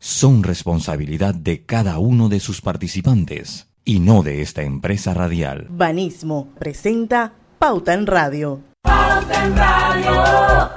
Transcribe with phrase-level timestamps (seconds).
[0.00, 5.66] son responsabilidad de cada uno de sus participantes y no de esta empresa radial.
[5.68, 8.62] Banismo presenta Pauta en Radio.
[8.82, 10.70] Pauta en Radio.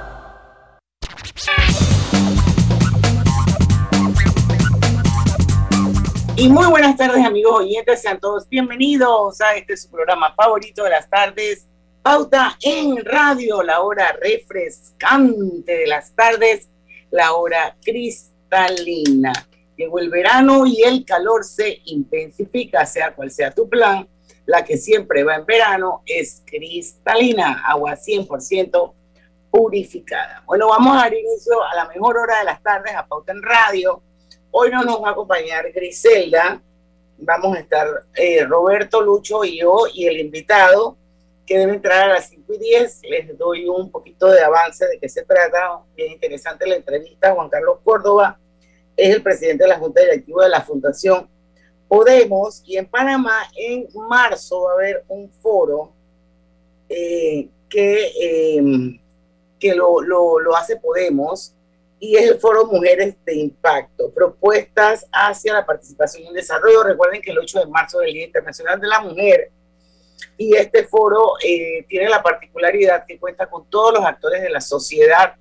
[6.36, 10.90] Y muy buenas tardes amigos oyentes, sean todos bienvenidos a este su programa favorito de
[10.90, 11.66] las tardes,
[12.02, 16.68] Pauta en Radio, la hora refrescante de las tardes,
[17.10, 17.78] la hora
[19.76, 24.08] Llegó el verano y el calor se intensifica, sea cual sea tu plan.
[24.46, 28.92] La que siempre va en verano es cristalina, agua 100%
[29.50, 30.42] purificada.
[30.46, 33.42] Bueno, vamos a dar inicio a la mejor hora de las tardes a Pauta en
[33.42, 34.02] Radio
[34.56, 36.62] Hoy no nos va a acompañar Griselda,
[37.18, 40.96] vamos a estar eh, Roberto, Lucho y yo y el invitado
[41.44, 43.00] que debe entrar a las 5 y 10.
[43.02, 45.80] Les doy un poquito de avance de qué se trata.
[45.96, 47.34] Bien interesante la entrevista.
[47.34, 48.38] Juan Carlos Córdoba
[48.96, 51.28] es el presidente de la Junta Directiva de la Fundación
[51.88, 55.92] Podemos y en Panamá en marzo va a haber un foro
[56.88, 59.00] eh, que, eh,
[59.58, 61.54] que lo, lo, lo hace Podemos
[62.00, 66.82] y es el Foro Mujeres de Impacto, propuestas hacia la participación y el desarrollo.
[66.82, 69.50] Recuerden que el 8 de marzo es el Día Internacional de la Mujer
[70.36, 74.60] y este foro eh, tiene la particularidad que cuenta con todos los actores de la
[74.60, 75.34] sociedad,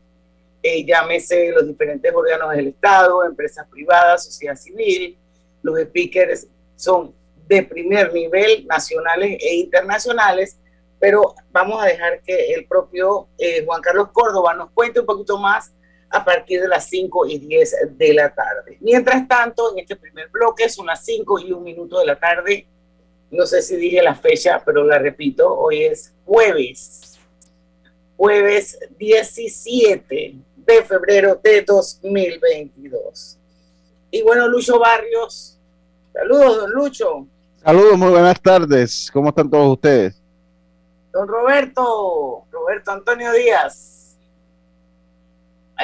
[0.63, 5.17] eh, llámese los diferentes órganos del Estado, empresas privadas, sociedad civil.
[5.61, 6.47] Los speakers
[6.77, 7.13] son
[7.47, 10.57] de primer nivel, nacionales e internacionales,
[10.99, 15.37] pero vamos a dejar que el propio eh, Juan Carlos Córdoba nos cuente un poquito
[15.37, 15.73] más
[16.09, 18.77] a partir de las 5 y 10 de la tarde.
[18.79, 22.65] Mientras tanto, en este primer bloque son las 5 y 1 minuto de la tarde.
[23.29, 27.19] No sé si dije la fecha, pero la repito, hoy es jueves,
[28.15, 30.35] jueves 17
[30.65, 33.37] de febrero de 2022.
[34.11, 35.57] Y bueno, Lucho Barrios,
[36.13, 37.27] saludos, don Lucho.
[37.63, 39.09] Saludos, muy buenas tardes.
[39.11, 40.21] ¿Cómo están todos ustedes?
[41.11, 43.93] Don Roberto, Roberto Antonio Díaz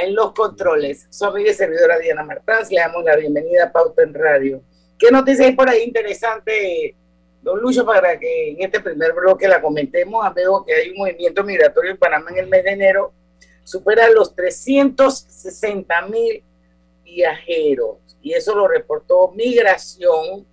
[0.02, 1.08] en los controles.
[1.10, 4.62] Su amiga y servidora Diana Martás, le damos la bienvenida a Pauta en Radio.
[4.98, 6.96] ¿Qué noticias hay por ahí interesante,
[7.42, 10.26] don Lucho, para que en este primer bloque la comentemos?
[10.34, 13.14] Veo que hay un movimiento migratorio en Panamá en el mes de enero,
[13.70, 16.44] supera los 360 mil
[17.04, 20.46] viajeros, y eso lo reportó Migración.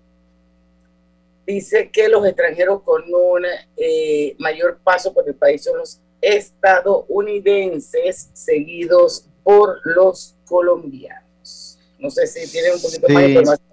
[1.46, 3.44] Dice que los extranjeros con un
[3.76, 11.78] eh, mayor paso por el país son los estadounidenses seguidos por los colombianos.
[11.98, 13.64] No sé si tiene un poquito más de información.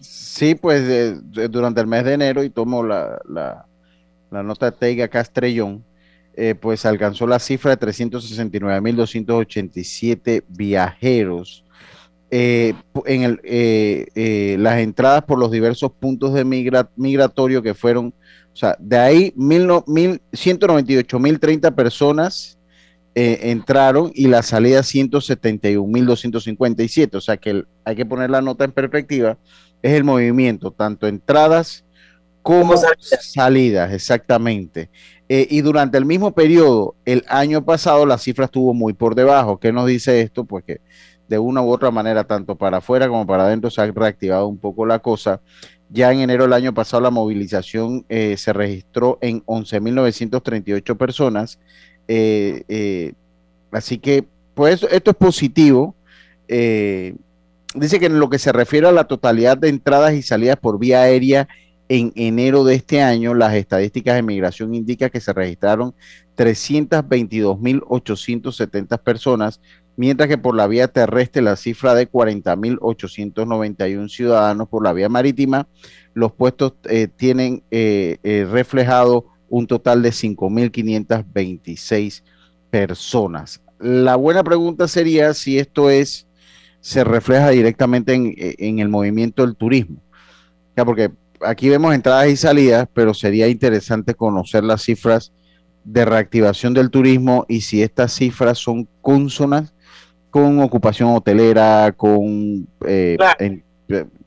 [0.00, 0.82] Sí, pues
[1.50, 3.66] durante el mes de enero, y tomo la, la,
[4.42, 5.84] nota de Teiga Castrellón,
[6.40, 11.66] eh, pues alcanzó la cifra de 369.287 viajeros.
[12.32, 12.74] Eh,
[13.06, 18.14] en el, eh, las entradas por los diversos puntos de migratorio que fueron
[18.52, 22.58] o sea, de ahí mil, 198.030 personas
[23.14, 27.14] eh, entraron y la salida 171.257.
[27.14, 29.38] O sea que hay que poner la nota en perspectiva.
[29.82, 31.84] Es el movimiento, tanto entradas
[32.42, 34.90] como salidas, exactamente.
[35.28, 39.58] Eh, y durante el mismo periodo, el año pasado, la cifra estuvo muy por debajo.
[39.58, 40.44] ¿Qué nos dice esto?
[40.44, 40.80] Pues que
[41.30, 44.58] de una u otra manera, tanto para afuera como para adentro, se ha reactivado un
[44.58, 45.40] poco la cosa.
[45.88, 51.60] Ya en enero del año pasado la movilización eh, se registró en 11.938 personas.
[52.08, 53.12] Eh, eh,
[53.70, 54.24] así que,
[54.54, 55.94] pues esto es positivo.
[56.48, 60.80] dice que en lo que se refiere a la totalidad de entradas y salidas por
[60.80, 61.46] vía aérea
[61.90, 65.92] en enero de este año, las estadísticas de migración indican que se registraron
[66.36, 69.60] 322.870 personas,
[69.96, 75.66] mientras que por la vía terrestre la cifra de 40.891 ciudadanos por la vía marítima,
[76.14, 82.22] los puestos eh, tienen eh, eh, reflejado un total de 5.526
[82.70, 83.62] personas.
[83.80, 86.28] La buena pregunta sería si esto es,
[86.78, 90.00] se refleja directamente en, en el movimiento del turismo.
[90.76, 91.10] Ya porque
[91.40, 95.32] aquí vemos entradas y salidas, pero sería interesante conocer las cifras
[95.84, 99.74] de reactivación del turismo y si estas cifras son cónsonas
[100.30, 103.16] con ocupación hotelera, con, eh,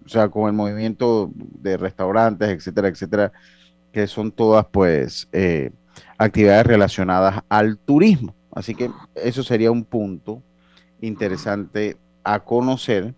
[0.06, 3.32] o sea, con el movimiento de restaurantes, etcétera, etcétera,
[3.92, 5.72] que son todas pues eh,
[6.18, 8.36] actividades relacionadas al turismo.
[8.52, 10.44] Así que eso sería un punto
[11.00, 13.14] interesante a conocer,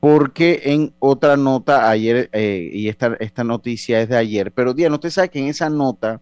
[0.00, 4.94] porque en otra nota ayer, eh, y esta, esta noticia es de ayer, pero Diana,
[4.94, 6.20] usted sabe que en esa nota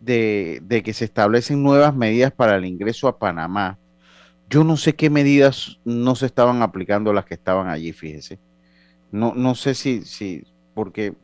[0.00, 3.78] de, de que se establecen nuevas medidas para el ingreso a Panamá,
[4.50, 8.38] yo no sé qué medidas no se estaban aplicando las que estaban allí, fíjese.
[9.10, 11.14] No, no sé si, si porque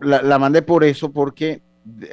[0.00, 1.62] la, mandé por eso, porque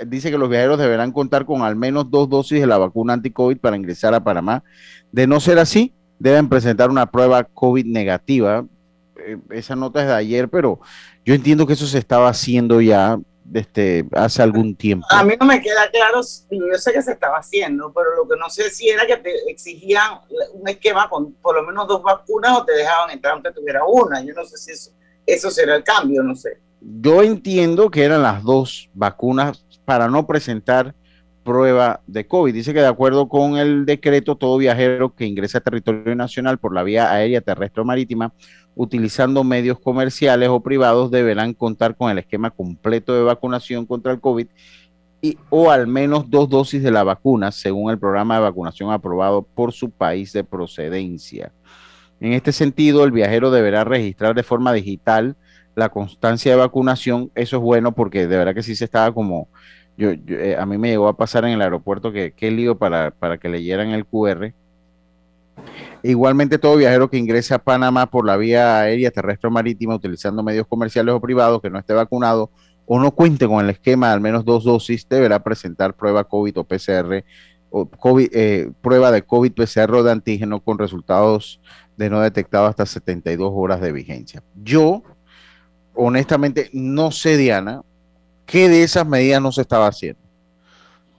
[0.06, 3.58] dice que los viajeros deberán contar con al menos dos dosis de la vacuna anti-COVID
[3.58, 4.64] para ingresar a Panamá.
[5.12, 8.66] De no ser así, deben presentar una prueba COVID negativa.
[9.26, 10.80] Eh, esa nota es de ayer, pero
[11.26, 13.18] yo entiendo que eso se estaba haciendo ya
[13.54, 15.06] este, hace algún tiempo.
[15.10, 18.38] A mí no me queda claro, yo sé que se estaba haciendo, pero lo que
[18.40, 20.20] no sé si era que te exigían
[20.54, 24.22] un esquema con por lo menos dos vacunas o te dejaban entrar aunque tuviera una.
[24.22, 24.92] Yo no sé si eso,
[25.26, 26.60] eso será el cambio, no sé.
[26.82, 30.96] Yo entiendo que eran las dos vacunas para no presentar
[31.44, 32.54] prueba de COVID.
[32.54, 36.74] Dice que de acuerdo con el decreto, todo viajero que ingrese a territorio nacional por
[36.74, 38.34] la vía aérea, terrestre o marítima
[38.76, 44.20] utilizando medios comerciales o privados deberán contar con el esquema completo de vacunación contra el
[44.20, 44.48] COVID
[45.22, 49.42] y, o al menos dos dosis de la vacuna, según el programa de vacunación aprobado
[49.42, 51.52] por su país de procedencia.
[52.20, 55.36] En este sentido, el viajero deberá registrar de forma digital
[55.76, 57.32] la constancia de vacunación.
[57.36, 59.48] Eso es bueno porque de verdad que sí se estaba como,
[59.98, 63.12] yo, eh, a mí me llegó a pasar en el aeropuerto que qué lío para,
[63.12, 64.54] para que leyeran el QR
[66.02, 70.44] Igualmente, todo viajero que ingrese a Panamá por la vía aérea, terrestre o marítima utilizando
[70.44, 72.52] medios comerciales o privados que no esté vacunado
[72.86, 76.60] o no cuente con el esquema de al menos dos dosis deberá presentar prueba COVID
[76.60, 77.24] o PCR
[77.70, 77.90] o
[78.20, 81.60] eh, prueba de COVID PCR o de antígeno con resultados
[81.98, 84.44] de no detectado hasta 72 horas de vigencia.
[84.62, 85.02] Yo,
[85.94, 87.82] honestamente, no sé, Diana,
[88.46, 90.23] qué de esas medidas no se estaba haciendo.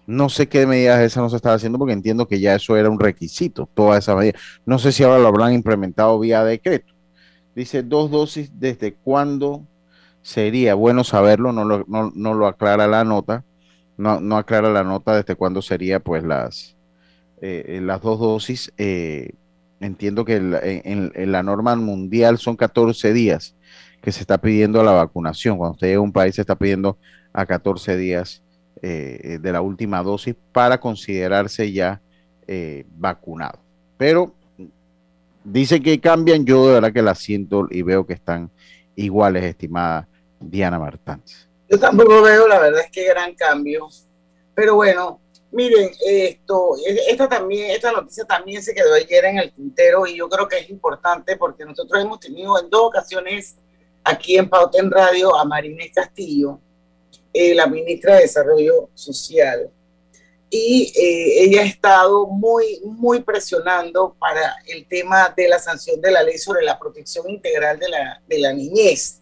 [0.06, 2.90] No sé qué medidas esas no se están haciendo porque entiendo que ya eso era
[2.90, 4.40] un requisito, todas esas medidas.
[4.66, 6.92] No sé si ahora lo habrán implementado vía decreto.
[7.54, 9.66] Dice dos dosis, ¿desde cuándo
[10.22, 10.74] sería?
[10.74, 13.44] Bueno saberlo, no lo, no, lo aclara la nota.
[13.96, 16.76] No, no, aclara la nota desde cuándo sería pues las,
[17.40, 18.72] eh, las dos dosis.
[18.76, 19.30] Eh,
[19.80, 23.54] entiendo que en, en, la norma mundial son 14 días
[24.02, 25.56] que se está pidiendo la vacunación.
[25.56, 26.98] Cuando usted llega a un país se está pidiendo
[27.32, 28.43] a 14 días
[28.82, 32.00] eh, de la última dosis para considerarse ya
[32.46, 33.58] eh, vacunado.
[33.96, 34.34] Pero
[35.42, 38.50] dice que cambian, yo de verdad que la siento y veo que están
[38.96, 40.08] iguales, estimada
[40.40, 41.48] Diana Martínez.
[41.68, 43.88] Yo tampoco veo, la verdad es que gran cambio.
[44.54, 46.76] Pero bueno, miren, esto,
[47.08, 50.58] esta también, esta noticia también se quedó ayer en el tintero y yo creo que
[50.58, 53.56] es importante porque nosotros hemos tenido en dos ocasiones
[54.04, 56.60] aquí en Pauta en Radio a Marina Castillo,
[57.34, 59.68] eh, la ministra de Desarrollo Social.
[60.48, 66.12] Y eh, ella ha estado muy, muy presionando para el tema de la sanción de
[66.12, 69.20] la ley sobre la protección integral de la, de la niñez.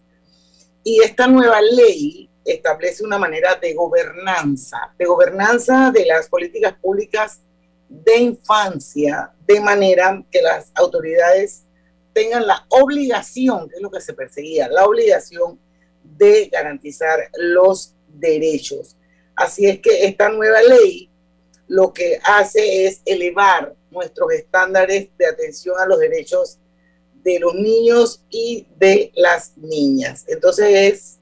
[0.83, 7.41] Y esta nueva ley establece una manera de gobernanza, de gobernanza de las políticas públicas
[7.89, 11.63] de infancia, de manera que las autoridades
[12.13, 15.59] tengan la obligación, que es lo que se perseguía, la obligación
[16.03, 18.95] de garantizar los derechos.
[19.35, 21.09] Así es que esta nueva ley
[21.67, 26.59] lo que hace es elevar nuestros estándares de atención a los derechos
[27.23, 30.25] de los niños y de las niñas.
[30.27, 31.19] Entonces es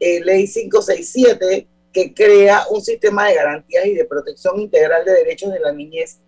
[0.00, 5.52] eh, ley 567 que crea un sistema de garantías y de protección integral de derechos
[5.52, 6.18] de la niñez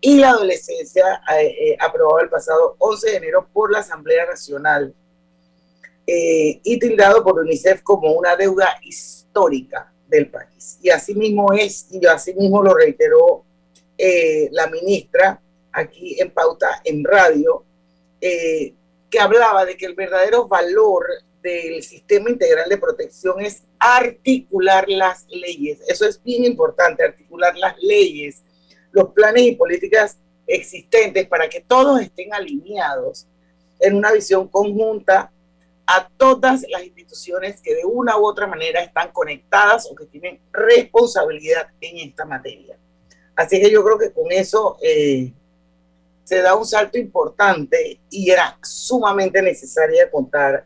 [0.00, 4.94] y la adolescencia eh, eh, aprobado el pasado 11 de enero por la Asamblea Nacional
[6.12, 10.78] y tildado por UNICEF como una deuda histórica histórica del país.
[10.82, 13.44] Y así mismo es, y así mismo lo reiteró
[13.96, 15.40] eh, la ministra
[15.72, 17.64] aquí en Pauta en Radio,
[18.20, 18.74] eh,
[19.08, 21.06] que hablaba de que el verdadero valor
[21.42, 25.78] del sistema integral de protección es articular las leyes.
[25.86, 28.42] Eso es bien importante, articular las leyes,
[28.92, 33.26] los planes y políticas existentes para que todos estén alineados
[33.78, 35.32] en una visión conjunta
[35.92, 40.40] a todas las instituciones que de una u otra manera están conectadas o que tienen
[40.52, 42.78] responsabilidad en esta materia.
[43.34, 45.32] Así que yo creo que con eso eh,
[46.22, 50.64] se da un salto importante y era sumamente necesaria contar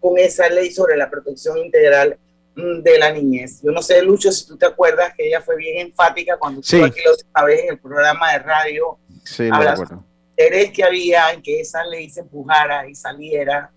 [0.00, 2.18] con esa ley sobre la protección integral
[2.54, 3.62] mm, de la niñez.
[3.62, 6.84] Yo no sé, Lucho, si tú te acuerdas que ella fue bien enfática cuando estuvo
[6.84, 7.00] aquí
[7.34, 8.98] la vez en el programa de radio.
[9.24, 13.72] Sí, hablando, interés que había en que esa ley se empujara y saliera.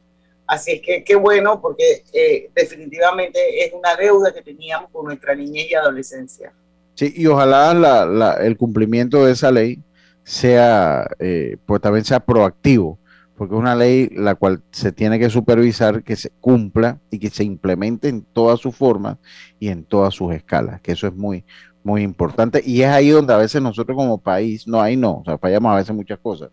[0.51, 5.33] Así es que qué bueno, porque eh, definitivamente es una deuda que teníamos con nuestra
[5.33, 6.51] niñez y adolescencia.
[6.93, 9.79] Sí, y ojalá el cumplimiento de esa ley
[10.25, 12.99] sea, eh, pues también sea proactivo,
[13.37, 17.29] porque es una ley la cual se tiene que supervisar que se cumpla y que
[17.29, 19.19] se implemente en todas sus formas
[19.57, 21.45] y en todas sus escalas, que eso es muy,
[21.81, 22.61] muy importante.
[22.65, 25.71] Y es ahí donde a veces nosotros como país, no, ahí no, o sea, fallamos
[25.71, 26.49] a veces muchas cosas.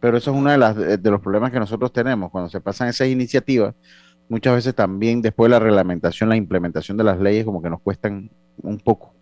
[0.00, 2.30] Pero eso es uno de, las, de los problemas que nosotros tenemos.
[2.30, 3.74] Cuando se pasan esas iniciativas,
[4.28, 7.80] muchas veces también después de la reglamentación, la implementación de las leyes, como que nos
[7.80, 8.30] cuestan
[8.62, 9.14] un poco.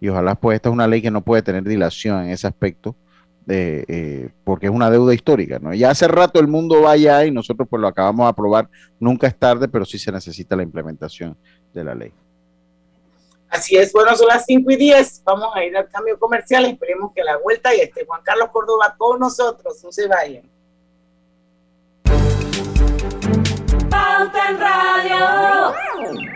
[0.00, 2.96] Y ojalá, pues, esta es una ley que no puede tener dilación en ese aspecto,
[3.46, 5.72] de, eh, porque es una deuda histórica, ¿no?
[5.72, 8.68] Ya hace rato el mundo va allá y nosotros pues lo acabamos de aprobar,
[8.98, 11.36] nunca es tarde, pero sí se necesita la implementación
[11.72, 12.12] de la ley.
[13.48, 17.12] Así es, bueno, son las 5 y 10, vamos a ir al cambio comercial, esperemos
[17.14, 20.50] que la vuelta y esté Juan Carlos Córdoba con nosotros, no se vayan.
[23.88, 26.35] Pauta en Radio.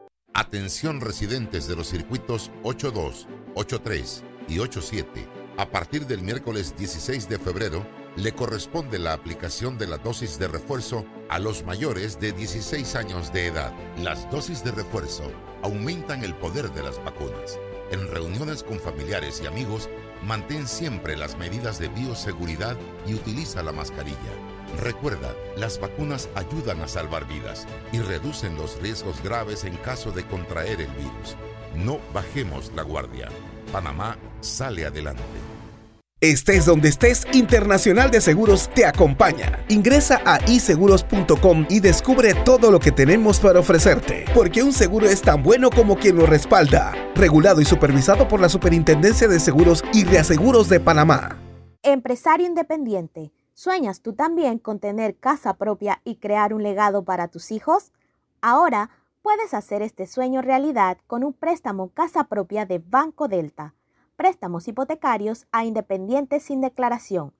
[0.33, 5.27] Atención residentes de los circuitos 82, 83 y 87.
[5.57, 7.85] A partir del miércoles 16 de febrero,
[8.15, 13.33] le corresponde la aplicación de la dosis de refuerzo a los mayores de 16 años
[13.33, 13.73] de edad.
[13.97, 15.29] Las dosis de refuerzo
[15.63, 17.59] aumentan el poder de las vacunas.
[17.91, 19.89] En reuniones con familiares y amigos,
[20.23, 24.17] mantén siempre las medidas de bioseguridad y utiliza la mascarilla.
[24.79, 30.23] Recuerda, las vacunas ayudan a salvar vidas y reducen los riesgos graves en caso de
[30.25, 31.35] contraer el virus.
[31.75, 33.29] No bajemos la guardia.
[33.71, 35.23] Panamá sale adelante.
[36.19, 39.65] Estés donde estés, Internacional de Seguros te acompaña.
[39.69, 45.23] Ingresa a iseguros.com y descubre todo lo que tenemos para ofrecerte, porque un seguro es
[45.23, 46.93] tan bueno como quien lo respalda.
[47.15, 51.39] Regulado y supervisado por la Superintendencia de Seguros y Reaseguros de Panamá.
[51.81, 57.51] Empresario independiente ¿Sueñas tú también con tener casa propia y crear un legado para tus
[57.51, 57.91] hijos?
[58.41, 58.89] Ahora
[59.21, 63.75] puedes hacer este sueño realidad con un préstamo casa propia de Banco Delta.
[64.15, 67.33] Préstamos hipotecarios a independientes sin declaración.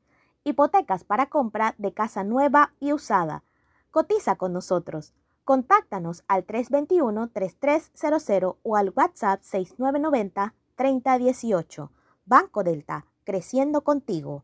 [0.44, 3.44] Hipotecas para compra de casa nueva y usada.
[3.92, 5.14] Cotiza con nosotros.
[5.44, 11.90] Contáctanos al 321-3300 o al WhatsApp 6990-3018.
[12.26, 14.44] Banco Delta, creciendo contigo.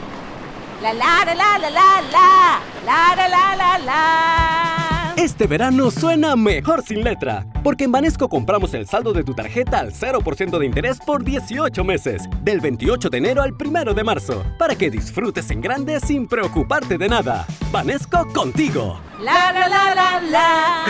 [0.81, 6.35] La la la la la la la la la la la la Este verano suena
[6.35, 10.65] mejor sin letra, porque en Banesco compramos el saldo de tu tarjeta al 0% de
[10.65, 15.51] interés por 18 meses, del 28 de enero al 1 de marzo, para que disfrutes
[15.51, 17.45] en grande sin preocuparte de nada.
[17.71, 18.99] Banesco contigo.
[19.21, 20.85] La la la la la.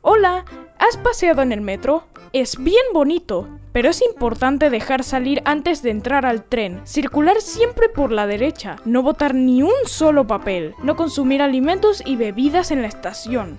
[0.00, 0.46] Hola,
[0.78, 2.06] ¿has paseado en el metro?
[2.32, 7.90] Es bien bonito, pero es importante dejar salir antes de entrar al tren, circular siempre
[7.90, 12.80] por la derecha, no botar ni un solo papel, no consumir alimentos y bebidas en
[12.80, 13.58] la estación.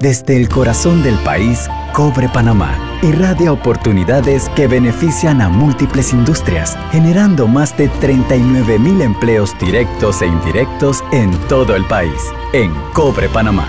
[0.00, 7.46] Desde el corazón del país, Cobre Panamá irradia oportunidades que benefician a múltiples industrias, generando
[7.46, 12.20] más de 39 empleos directos e indirectos en todo el país.
[12.52, 13.66] En Cobre Panamá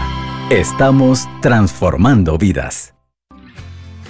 [0.49, 2.95] Estamos transformando vidas.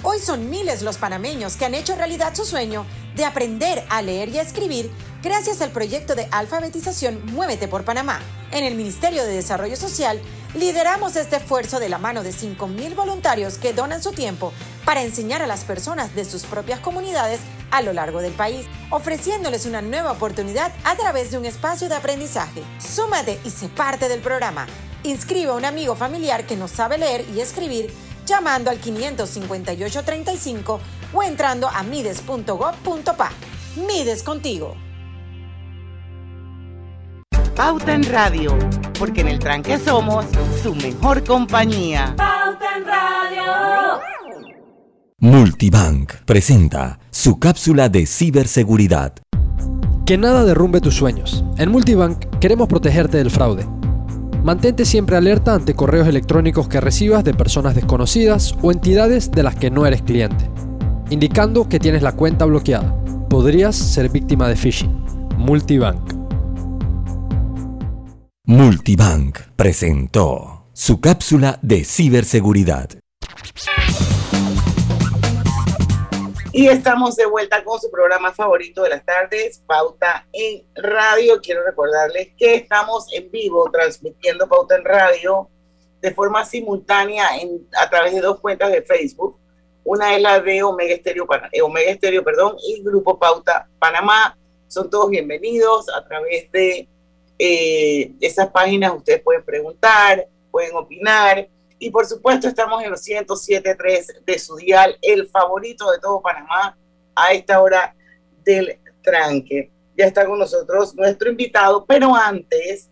[0.02, 4.30] Hoy son miles los panameños que han hecho realidad su sueño de aprender a leer
[4.30, 4.90] y a escribir
[5.22, 8.20] gracias al proyecto de alfabetización Muévete por Panamá.
[8.52, 10.18] En el Ministerio de Desarrollo Social
[10.54, 14.52] lideramos este esfuerzo de la mano de 5.000 voluntarios que donan su tiempo
[14.84, 17.40] para enseñar a las personas de sus propias comunidades
[17.70, 21.94] a lo largo del país, ofreciéndoles una nueva oportunidad a través de un espacio de
[21.94, 22.62] aprendizaje.
[22.78, 24.66] Súmate y sé parte del programa.
[25.04, 27.90] Inscribe a un amigo familiar que no sabe leer y escribir
[28.26, 30.78] llamando al 558-35
[31.12, 33.30] o entrando a mides.gov.pa.
[33.76, 34.89] Mides contigo.
[37.60, 38.56] Pauta en Radio,
[38.98, 40.24] porque en el tranque somos
[40.62, 42.14] su mejor compañía.
[42.16, 44.00] Pauta en Radio.
[45.18, 49.12] Multibank presenta su cápsula de ciberseguridad.
[50.06, 51.44] Que nada derrumbe tus sueños.
[51.58, 53.66] En Multibank queremos protegerte del fraude.
[54.42, 59.54] Mantente siempre alerta ante correos electrónicos que recibas de personas desconocidas o entidades de las
[59.54, 60.50] que no eres cliente,
[61.10, 62.96] indicando que tienes la cuenta bloqueada.
[63.28, 65.04] Podrías ser víctima de phishing.
[65.36, 66.19] Multibank.
[68.52, 72.90] Multibank presentó su cápsula de ciberseguridad.
[76.50, 81.40] Y estamos de vuelta con su programa favorito de las tardes, Pauta en Radio.
[81.40, 85.48] Quiero recordarles que estamos en vivo transmitiendo Pauta en Radio
[86.02, 87.28] de forma simultánea
[87.80, 89.38] a través de dos cuentas de Facebook.
[89.84, 94.36] Una es la de Omega Estéreo, eh, Omega Estéreo perdón, y Grupo Pauta Panamá.
[94.66, 96.88] Son todos bienvenidos a través de
[97.42, 98.92] eh, esas páginas.
[98.94, 104.98] Ustedes pueden preguntar, pueden opinar y por supuesto estamos en los 107.3 de su dial,
[105.00, 106.78] el favorito de todo Panamá
[107.14, 107.96] a esta hora
[108.44, 109.70] del tranque.
[109.96, 112.90] Ya está con nosotros nuestro invitado, pero antes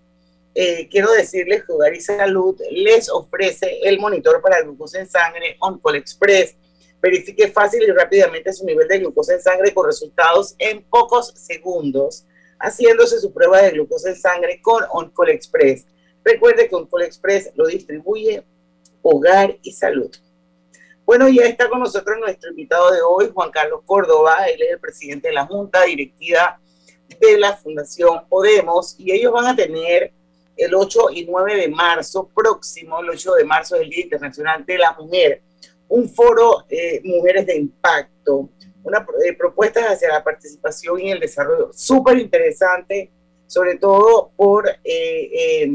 [0.55, 5.59] eh, quiero decirles que Hogar y Salud les ofrece el monitor para glucosa en sangre
[5.61, 6.57] OnCall Express.
[7.03, 12.25] Verifique fácil y rápidamente su nivel de glucosa en sangre con resultados en pocos segundos,
[12.59, 15.87] haciéndose su prueba de glucosa en sangre con OnCall Express.
[16.25, 18.45] Recuerde que OnCall Express lo distribuye
[19.03, 20.11] hogar y salud.
[21.05, 24.45] Bueno, ya está con nosotros nuestro invitado de hoy, Juan Carlos Córdoba.
[24.53, 26.61] Él es el presidente de la Junta Directiva
[27.19, 30.13] de la Fundación Podemos y ellos van a tener
[30.59, 34.67] el 8 y 9 de marzo próximo, el 8 de marzo es el Día Internacional
[34.67, 35.41] de la Mujer,
[35.89, 38.51] un foro eh, Mujeres de Impacto,
[38.83, 43.11] una eh, propuesta hacia la participación y el desarrollo súper interesante,
[43.47, 45.71] sobre todo por eh,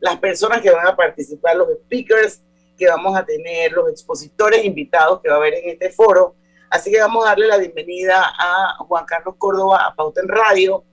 [0.00, 2.42] las personas que van a participar, los speakers,
[2.76, 6.34] que vamos a tener, los expositores invitados que va a haber en este foro.
[6.70, 10.84] Así que vamos a darle la bienvenida a Juan Carlos Córdoba a Pauta en Radio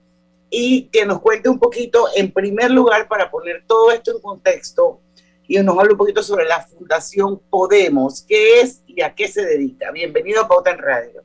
[0.50, 5.00] y que nos cuente un poquito, en primer lugar, para poner todo esto en contexto,
[5.46, 9.44] y nos hable un poquito sobre la Fundación Podemos, qué es y a qué se
[9.44, 9.90] dedica.
[9.90, 11.22] Bienvenido a Pauta en Radio.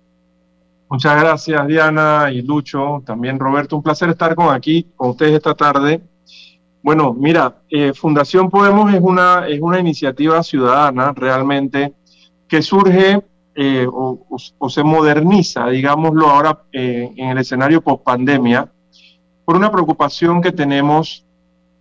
[0.94, 3.02] Muchas gracias, Diana y Lucho.
[3.04, 6.04] También, Roberto, un placer estar con aquí con ustedes esta tarde.
[6.84, 11.96] Bueno, mira, eh, Fundación Podemos es una, es una iniciativa ciudadana realmente
[12.48, 13.24] que surge
[13.56, 18.72] eh, o, se moderniza, digámoslo ahora, eh, en el escenario post-pandemia,
[19.46, 21.26] por una preocupación que tenemos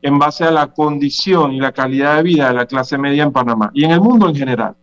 [0.01, 3.33] en base a la condición y la calidad de vida de la clase media en
[3.33, 4.75] Panamá y en el mundo en general.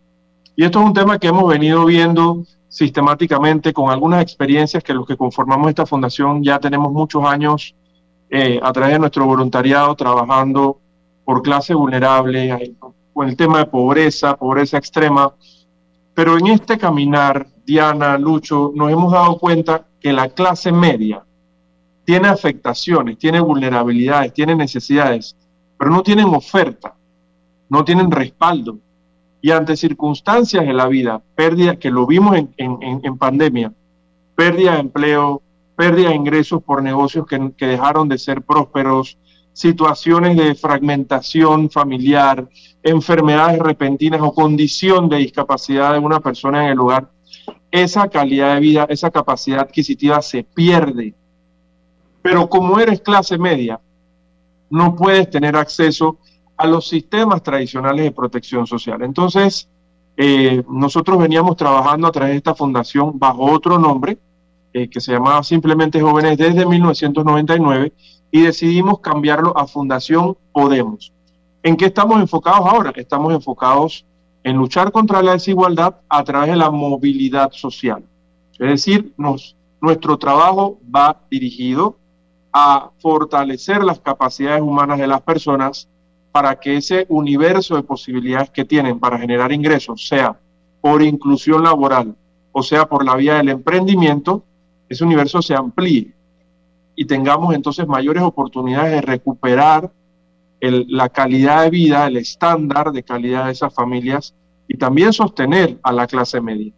[0.54, 5.04] Y esto es un tema que hemos venido viendo sistemáticamente con algunas experiencias que los
[5.04, 7.74] que conformamos esta fundación ya tenemos muchos años
[8.30, 10.78] eh, a través de nuestro voluntariado trabajando
[11.24, 12.76] por clase vulnerable,
[13.12, 15.34] con el tema de pobreza, pobreza extrema.
[16.14, 21.24] Pero en este caminar, Diana, Lucho, nos hemos dado cuenta que la clase media
[22.04, 25.36] tiene afectaciones, tiene vulnerabilidades, tiene necesidades,
[25.76, 26.94] pero no tienen oferta,
[27.68, 28.78] no tienen respaldo.
[29.42, 33.72] Y ante circunstancias de la vida, pérdida, que lo vimos en, en, pandemia,
[34.34, 35.42] pérdida de empleo,
[35.76, 39.16] pérdida de ingresos por negocios que, dejaron de ser prósperos,
[39.52, 42.48] situaciones de fragmentación familiar,
[42.82, 47.10] enfermedades repentinas o condición de discapacidad de una persona en el hogar,
[47.70, 51.14] esa calidad de vida, esa capacidad adquisitiva se pierde.
[52.22, 53.80] Pero como eres clase media,
[54.68, 56.18] no puedes tener acceso
[56.60, 59.00] a los sistemas tradicionales de protección social.
[59.00, 59.66] Entonces,
[60.14, 64.18] eh, nosotros veníamos trabajando a través de esta fundación bajo otro nombre,
[64.74, 67.94] eh, que se llamaba simplemente Jóvenes desde 1999
[68.30, 71.14] y decidimos cambiarlo a Fundación Podemos.
[71.62, 72.92] ¿En qué estamos enfocados ahora?
[72.94, 74.04] Estamos enfocados
[74.44, 78.04] en luchar contra la desigualdad a través de la movilidad social.
[78.58, 79.14] Es decir,
[79.80, 81.96] nuestro trabajo va dirigido
[82.52, 85.88] a fortalecer las capacidades humanas de las personas
[86.32, 90.38] para que ese universo de posibilidades que tienen para generar ingresos, sea
[90.80, 92.14] por inclusión laboral
[92.52, 94.44] o sea por la vía del emprendimiento,
[94.88, 96.12] ese universo se amplíe
[96.96, 99.90] y tengamos entonces mayores oportunidades de recuperar
[100.60, 104.34] la calidad de vida, el estándar de calidad de esas familias
[104.68, 106.72] y también sostener a la clase media.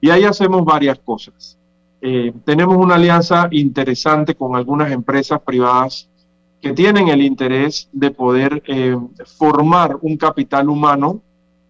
[0.00, 1.56] Y ahí hacemos varias cosas.
[2.02, 6.10] Eh, tenemos una alianza interesante con algunas empresas privadas
[6.60, 8.96] que tienen el interés de poder eh,
[9.38, 11.22] formar un capital humano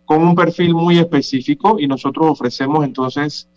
[0.04, 3.48] con un perfil muy específico y nosotros ofrecemos entonces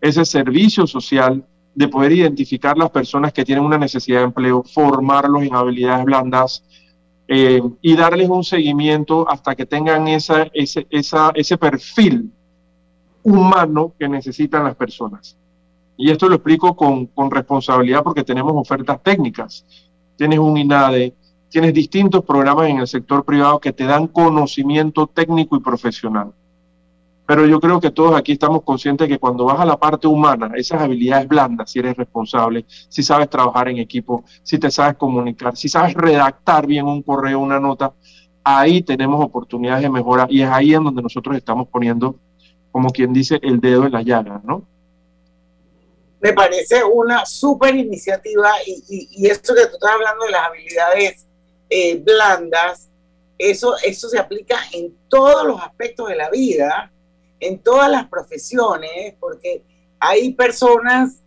[0.00, 5.42] ese servicio social de poder identificar las personas que tienen una necesidad de empleo, formarlos
[5.42, 6.64] en habilidades blandas
[7.28, 12.32] eh, y darles un seguimiento hasta que tengan esa, ese, esa, ese perfil
[13.22, 15.36] humano que necesitan las personas.
[15.96, 19.66] Y esto lo explico con, con responsabilidad porque tenemos ofertas técnicas.
[20.18, 21.14] Tienes un INADE,
[21.48, 26.32] tienes distintos programas en el sector privado que te dan conocimiento técnico y profesional.
[27.24, 30.50] Pero yo creo que todos aquí estamos conscientes que cuando vas a la parte humana,
[30.56, 35.56] esas habilidades blandas, si eres responsable, si sabes trabajar en equipo, si te sabes comunicar,
[35.56, 37.92] si sabes redactar bien un correo, una nota,
[38.42, 42.16] ahí tenemos oportunidades de mejora y es ahí en donde nosotros estamos poniendo,
[42.72, 44.64] como quien dice, el dedo en la llaga, ¿no?
[46.20, 50.46] Me parece una súper iniciativa y, y, y esto que tú estás hablando de las
[50.46, 51.26] habilidades
[51.70, 52.88] eh, blandas,
[53.36, 56.90] eso, eso se aplica en todos los aspectos de la vida,
[57.38, 59.62] en todas las profesiones, porque
[60.00, 61.22] hay personas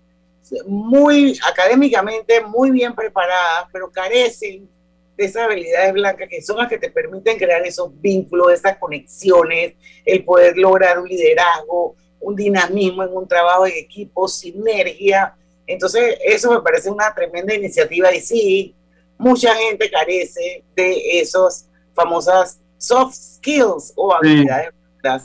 [0.66, 4.70] muy académicamente muy bien preparadas, pero carecen
[5.16, 9.76] de esas habilidades blancas que son las que te permiten crear esos vínculos, esas conexiones,
[10.04, 15.36] el poder lograr un liderazgo, un dinamismo en un trabajo en equipo, sinergia.
[15.68, 18.76] Entonces, eso me parece una tremenda iniciativa y sí,
[19.18, 24.74] mucha gente carece de esos famosas soft skills o habilidades.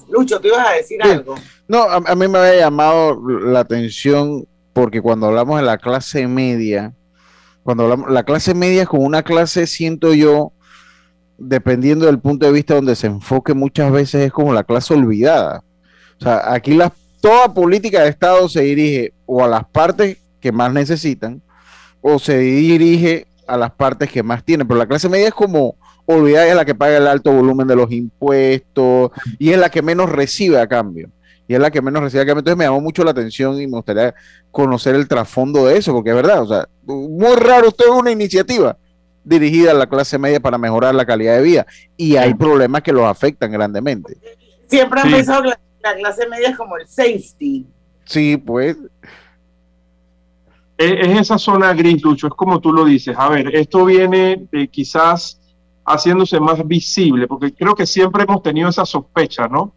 [0.09, 1.35] Lucho, ¿te ibas a decir algo?
[1.69, 6.95] No, a, mí me había llamado la atención porque cuando hablamos de la clase media,
[7.63, 10.53] cuando hablamos, la clase media es como una clase, siento yo,
[11.37, 15.63] dependiendo del punto de vista donde se enfoque, muchas veces es como la clase olvidada.
[16.21, 20.53] O sea, aquí la, toda política de Estado se dirige o a las partes que
[20.53, 21.43] más necesitan,
[22.01, 25.77] o se dirige a las partes que más tienen, pero la clase media es como
[26.07, 29.83] olvidar, es la que paga el alto volumen de los impuestos y es la que
[29.83, 31.11] menos recibe a cambio.
[31.49, 32.41] Y es la que menos recibe a cambio.
[32.41, 34.15] Entonces me llamó mucho la atención y me gustaría
[34.51, 38.77] conocer el trasfondo de eso, porque es verdad, o sea, muy raro usted una iniciativa
[39.23, 42.93] dirigida a la clase media para mejorar la calidad de vida y hay problemas que
[42.93, 44.17] los afectan grandemente.
[44.69, 45.59] Siempre han pensado que la
[45.95, 47.67] clase media es como el safety.
[48.05, 48.77] Sí, pues
[50.79, 53.17] es, esa zona gris, Lucho, es como tú lo dices.
[53.19, 55.41] A ver, esto viene eh, quizás
[55.85, 59.73] haciéndose más visible, porque creo que siempre hemos tenido esa sospecha, ¿no?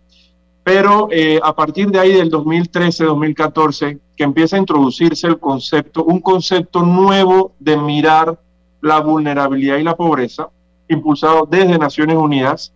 [0.64, 6.04] Pero eh, a partir de ahí del 2013, 2014, que empieza a introducirse el concepto,
[6.04, 8.40] un concepto nuevo de mirar
[8.82, 10.50] la vulnerabilidad y la pobreza,
[10.88, 12.74] impulsado desde Naciones Unidas,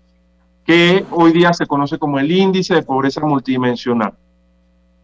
[0.66, 4.14] que hoy día se conoce como el índice de pobreza multidimensional.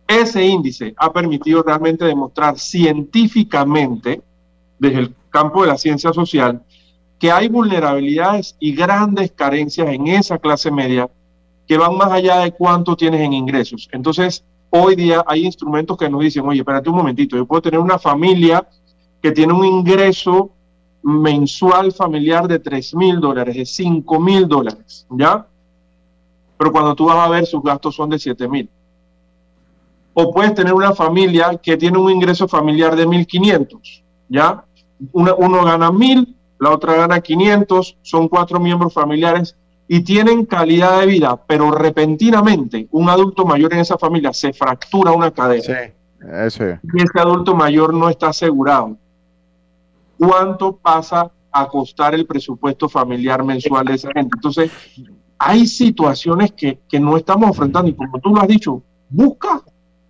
[0.08, 4.22] Ese índice ha permitido realmente demostrar científicamente,
[4.80, 6.64] desde el campo de la ciencia social,
[7.20, 11.10] que hay vulnerabilidades y grandes carencias en esa clase media
[11.68, 13.90] que van más allá de cuánto tienes en ingresos.
[13.92, 17.80] Entonces, hoy día hay instrumentos que nos dicen, oye, espérate un momentito, yo puedo tener
[17.80, 18.68] una familia
[19.22, 20.52] que tiene un ingreso
[21.02, 25.46] mensual familiar de 3 mil dólares, de 5 mil dólares, ¿ya?
[26.58, 28.70] Pero cuando tú vas a ver, sus gastos son de 7 mil
[30.14, 34.64] o puedes tener una familia que tiene un ingreso familiar de 1.500, ¿ya?
[35.14, 39.56] uno gana 1.000, la otra gana 500, son cuatro miembros familiares
[39.88, 45.12] y tienen calidad de vida, pero repentinamente un adulto mayor en esa familia se fractura
[45.12, 45.64] una cadera.
[45.64, 46.64] Sí.
[46.94, 48.98] Y ese adulto mayor no está asegurado.
[50.20, 54.36] ¿Cuánto pasa a costar el presupuesto familiar mensual de esa gente?
[54.36, 54.70] Entonces,
[55.38, 59.64] hay situaciones que, que no estamos enfrentando y como tú lo has dicho, busca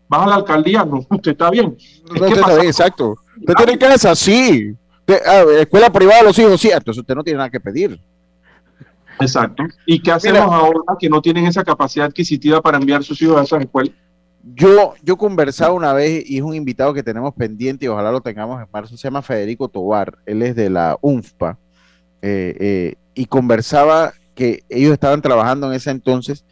[0.09, 1.77] vas a la alcaldía, no, usted está bien.
[2.07, 3.15] No, usted está bien, exacto.
[3.37, 4.75] Usted tiene casa, sí.
[5.07, 6.69] Ah, escuela privada de los hijos, sí.
[6.69, 7.99] Entonces usted no tiene nada que pedir.
[9.19, 9.63] Exacto.
[9.85, 13.43] ¿Y qué hacemos ahora que no tienen esa capacidad adquisitiva para enviar sus hijos a
[13.43, 13.93] esas escuelas?
[14.55, 18.21] Yo, yo conversaba una vez y es un invitado que tenemos pendiente y ojalá lo
[18.21, 21.57] tengamos en marzo, se llama Federico Tobar, él es de la UNFPA
[22.21, 26.45] eh, eh, y conversaba que ellos estaban trabajando en ese entonces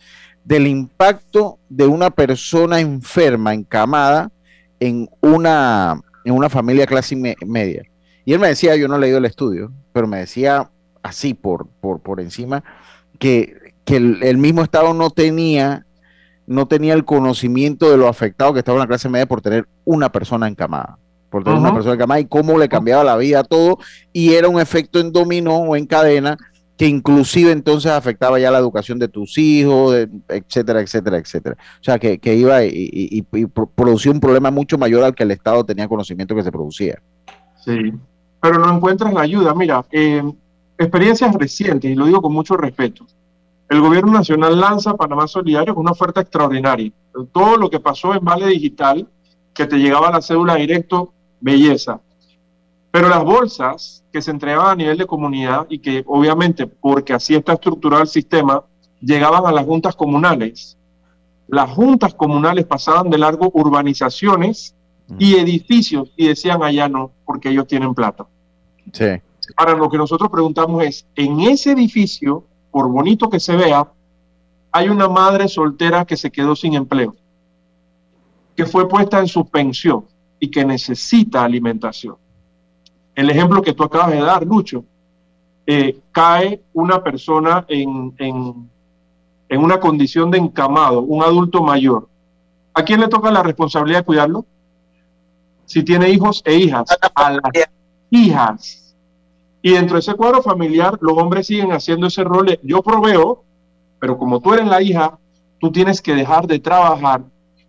[0.44, 4.32] del impacto de una persona enferma, encamada,
[4.80, 7.84] en una, en una familia clase media.
[8.26, 10.70] Y él me decía, yo no he leído el estudio, pero me decía
[11.02, 12.64] así por, por, por encima,
[13.20, 15.86] que, que el, el, mismo Estado no tenía,
[16.48, 19.68] no tenía el conocimiento de lo afectado que estaba en la clase media por tener
[19.86, 20.98] una persona encamada
[21.30, 21.66] por tener uh -huh.
[21.66, 23.80] una persona encamada y cómo le cambiaba la vida a todo
[24.14, 26.38] y era un efecto en dominó o en cadena
[26.78, 31.58] que inclusive entonces afectaba ya la educación de tus hijos, de, etcétera, etcétera, etcétera.
[31.82, 35.24] O sea, que, que iba y, y, y, producía un problema mucho mayor al que
[35.24, 37.02] el Estado tenía conocimiento que se producía.
[37.66, 37.94] Sí,
[38.40, 39.56] pero no encuentras la ayuda.
[39.56, 40.22] Mira, eh,
[40.78, 43.08] experiencias recientes, y lo digo con mucho respeto.
[43.70, 46.92] El gobierno nacional lanza Panamá Solidario con una oferta extraordinaria.
[47.32, 49.08] Todo lo que pasó en Vale Digital,
[49.54, 52.00] que te llegaba la cédula directo, belleza.
[52.92, 57.36] Pero las bolsas que se entregaban a nivel de comunidad y que obviamente, porque así
[57.36, 58.64] está estructurado el sistema,
[59.02, 60.78] llegaban a las juntas comunales.
[61.48, 64.76] Las juntas comunales pasaban de largo urbanizaciones
[65.20, 68.26] y edificios y decían allá no, porque ellos tienen plata.
[68.92, 69.06] Sí.
[69.56, 72.44] Ahora lo que nosotros preguntamos es, en ese edificio,
[72.78, 73.88] por bonito que se vea,
[74.72, 77.16] hay una madre soltera que se quedó sin empleo,
[78.56, 80.06] que fue puesta en suspensión
[80.40, 82.18] y que necesita alimentación.
[83.16, 84.86] El ejemplo que tú acabas de dar, Lucho,
[85.66, 88.70] eh, cae una persona en, en,
[89.50, 92.08] en, una condición de encamado, un adulto mayor.
[92.76, 94.46] ¿A quién le toca la responsabilidad de cuidarlo?
[95.66, 97.42] Si tiene hijos e hijas, a las
[98.12, 98.87] hijas.
[99.68, 103.44] Y dentro de ese cuadro familiar, los hombres siguen haciendo ese rol de yo proveo,
[104.00, 105.20] pero como tú eres la hija,
[105.60, 107.26] tú tienes que dejar de trabajar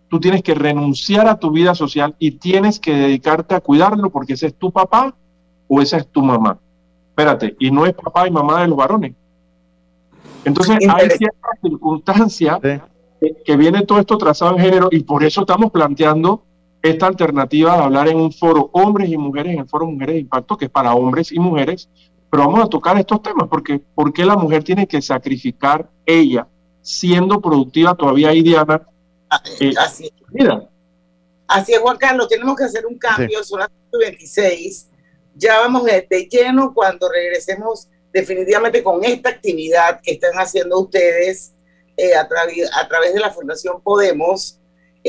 [0.09, 4.33] tú tienes que renunciar a tu vida social y tienes que dedicarte a cuidarlo porque
[4.33, 5.13] ese es tu papá
[5.67, 6.57] o esa es tu mamá.
[7.09, 9.13] Espérate, y no es papá y mamá de los varones.
[10.45, 13.27] Entonces hay ciertas circunstancias sí.
[13.45, 16.43] que viene todo esto trazado en género y por eso estamos planteando
[16.81, 20.21] esta alternativa de hablar en un foro hombres y mujeres, en el foro Mujeres de
[20.21, 21.89] Impacto, que es para hombres y mujeres,
[22.29, 26.47] pero vamos a tocar estos temas porque ¿por qué la mujer tiene que sacrificar ella
[26.81, 28.87] siendo productiva todavía ahí, Diana?
[29.59, 30.13] Eh, así, es.
[30.31, 30.69] Mira.
[31.47, 33.49] así es, Juan Carlos, tenemos que hacer un cambio, sí.
[33.49, 34.89] son las 26.
[35.35, 41.53] Ya vamos de, lleno cuando regresemos definitivamente con esta actividad que están haciendo ustedes
[41.95, 44.58] eh, a, tra a, través de la Fundación Podemos.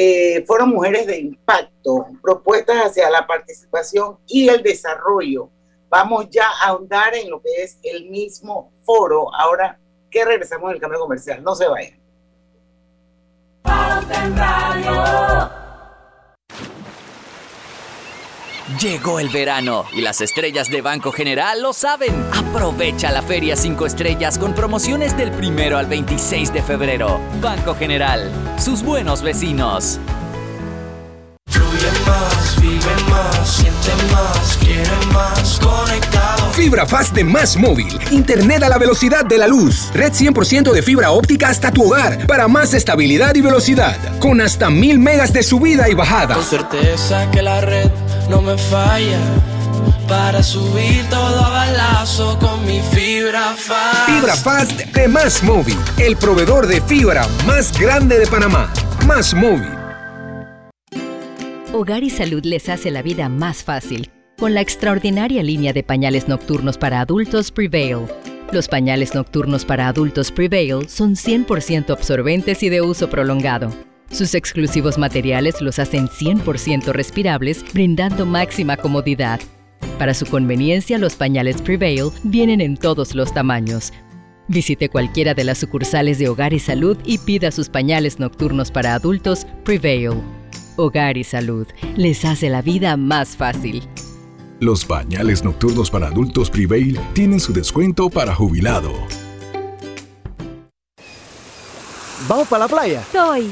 [0.03, 5.51] Eh, fueron mujeres de impacto, propuestas hacia la participación y el desarrollo.
[5.91, 9.79] Vamos ya a ahondar en lo que es el mismo foro ahora
[10.11, 11.45] que regresamos del cambio comercial.
[11.45, 12.01] No se vayan.
[18.79, 22.15] Llegó el verano y las estrellas de Banco General lo saben.
[22.33, 27.21] Aprovecha la Feria 5 Estrellas con promociones del primero al 26 de febrero.
[27.43, 29.99] Banco General, sus buenos vecinos.
[31.49, 36.51] Fluye más, vive más, siente más, quiere más, conectado.
[36.53, 37.99] Fibra Fast de Más Móvil.
[38.11, 39.91] Internet a la velocidad de la luz.
[39.95, 42.27] Red 100% de fibra óptica hasta tu hogar.
[42.27, 43.97] Para más estabilidad y velocidad.
[44.19, 46.35] Con hasta mil megas de subida y bajada.
[46.35, 47.91] Con certeza que la red
[48.29, 49.19] no me falla.
[50.11, 54.11] Para subir todo a balazo con mi fibra fast.
[54.11, 55.77] Fibra Fast de Más Móvil.
[55.99, 58.73] El proveedor de fibra más grande de Panamá.
[59.07, 59.71] Más Móvil.
[61.73, 66.27] Hogar y Salud les hace la vida más fácil con la extraordinaria línea de pañales
[66.27, 68.07] nocturnos para adultos Prevail.
[68.51, 73.71] Los pañales nocturnos para adultos Prevail son 100% absorbentes y de uso prolongado.
[74.11, 79.39] Sus exclusivos materiales los hacen 100% respirables, brindando máxima comodidad.
[79.99, 83.93] Para su conveniencia, los pañales Prevail vienen en todos los tamaños.
[84.49, 88.95] Visite cualquiera de las sucursales de Hogar y Salud y pida sus pañales nocturnos para
[88.95, 90.15] adultos Prevail.
[90.77, 91.67] Hogar y Salud
[91.97, 93.83] les hace la vida más fácil.
[94.59, 98.93] Los pañales nocturnos para adultos Prevail tienen su descuento para jubilado.
[102.29, 103.05] ¿Vamos para la playa?
[103.13, 103.51] Soy.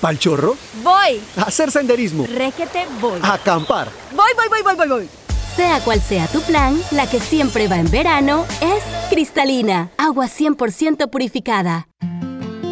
[0.00, 0.56] ¿Pal chorro?
[0.82, 1.20] Voy.
[1.36, 2.26] A hacer senderismo.
[2.26, 3.18] Réquete, voy.
[3.22, 3.88] A acampar.
[4.14, 5.25] Voy, voy, voy, voy, voy, voy.
[5.56, 11.08] Sea cual sea tu plan, la que siempre va en verano es cristalina, agua 100%
[11.08, 11.88] purificada.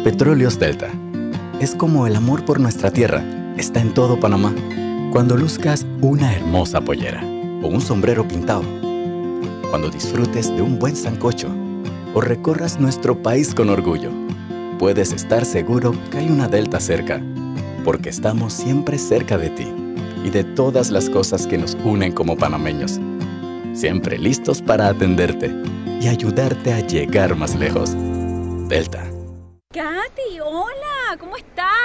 [0.03, 0.91] Petróleos Delta.
[1.59, 3.23] Es como el amor por nuestra tierra.
[3.57, 4.53] Está en todo Panamá.
[5.11, 7.23] Cuando luzcas una hermosa pollera
[7.63, 8.61] o un sombrero pintado.
[9.71, 11.49] Cuando disfrutes de un buen sancocho
[12.13, 14.11] o recorras nuestro país con orgullo.
[14.77, 17.19] Puedes estar seguro que hay una Delta cerca,
[17.83, 19.84] porque estamos siempre cerca de ti
[20.25, 22.99] y de todas las cosas que nos unen como panameños.
[23.73, 25.51] Siempre listos para atenderte
[26.01, 27.91] y ayudarte a llegar más lejos.
[28.67, 29.03] Delta.
[29.71, 31.84] Katy, hola, ¿cómo estás?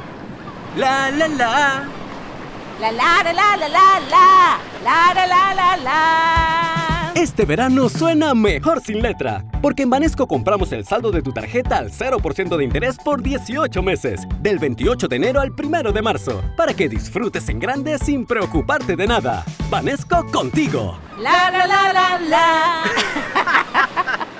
[0.77, 1.83] La la la.
[2.79, 4.59] La la la la la la la.
[4.81, 7.11] La la la la la.
[7.13, 11.77] Este verano suena mejor sin letra, porque en Banesco compramos el saldo de tu tarjeta
[11.77, 16.41] al 0% de interés por 18 meses, del 28 de enero al 1 de marzo,
[16.55, 19.43] para que disfrutes en grande sin preocuparte de nada.
[19.69, 20.97] Banesco contigo.
[21.19, 22.83] La la la la la.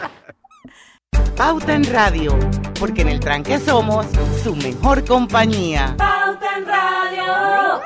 [1.35, 2.37] Pauta en Radio,
[2.79, 4.05] porque en el tranque somos
[4.43, 5.95] su mejor compañía.
[5.97, 7.81] Pauta en Radio.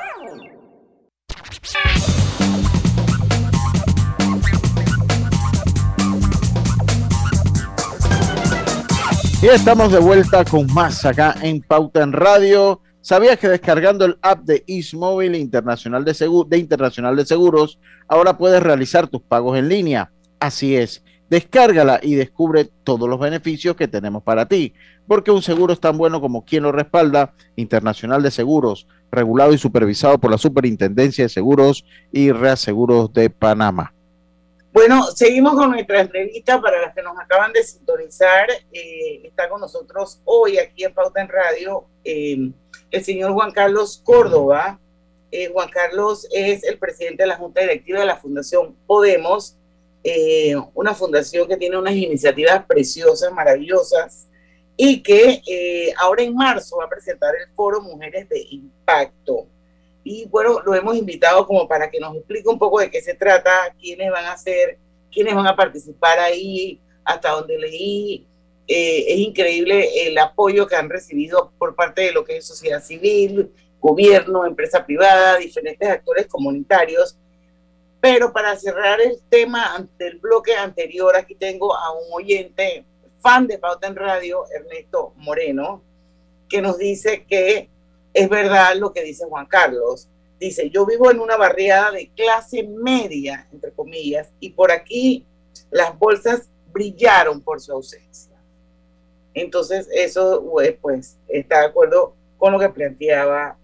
[9.42, 12.80] Y estamos de vuelta con más acá en Pauta en Radio.
[13.00, 18.36] ¿Sabías que descargando el app de Ismóvil Internacional de, Segu- de Internacional de Seguros, ahora
[18.36, 20.10] puedes realizar tus pagos en línea?
[20.40, 24.74] Así es, descárgala y descubre todos los beneficios que tenemos para ti,
[25.06, 29.58] porque un seguro es tan bueno como quien lo respalda, Internacional de Seguros, regulado y
[29.58, 33.92] supervisado por la Superintendencia de Seguros y Reaseguros de Panamá.
[34.76, 38.50] Bueno, seguimos con nuestra entrevista para las que nos acaban de sintonizar.
[38.70, 42.50] Eh, está con nosotros hoy aquí en Pauta en Radio eh,
[42.90, 44.78] el señor Juan Carlos Córdoba.
[45.30, 49.56] Eh, Juan Carlos es el presidente de la Junta Directiva de la Fundación Podemos,
[50.08, 54.28] eh, una fundación que tiene unas iniciativas preciosas, maravillosas,
[54.76, 59.48] y que eh, ahora en marzo va a presentar el foro Mujeres de Impacto.
[60.04, 63.14] Y bueno, lo hemos invitado como para que nos explique un poco de qué se
[63.14, 64.78] trata, quiénes van a ser,
[65.10, 68.28] quiénes van a participar ahí, hasta donde leí.
[68.68, 72.80] Eh, es increíble el apoyo que han recibido por parte de lo que es sociedad
[72.80, 77.18] civil, gobierno, empresa privada, diferentes actores comunitarios.
[78.08, 82.84] Pero para cerrar el tema del bloque anterior, aquí tengo a un oyente
[83.18, 85.82] fan de Pauta en Radio, Ernesto Moreno,
[86.48, 87.68] que nos dice que
[88.14, 90.08] es verdad lo que dice Juan Carlos.
[90.38, 95.26] Dice, yo vivo en una barriada de clase media, entre comillas, y por aquí
[95.72, 98.36] las bolsas brillaron por su ausencia.
[99.34, 100.48] Entonces, eso
[100.80, 103.58] pues, está de acuerdo con lo que planteaba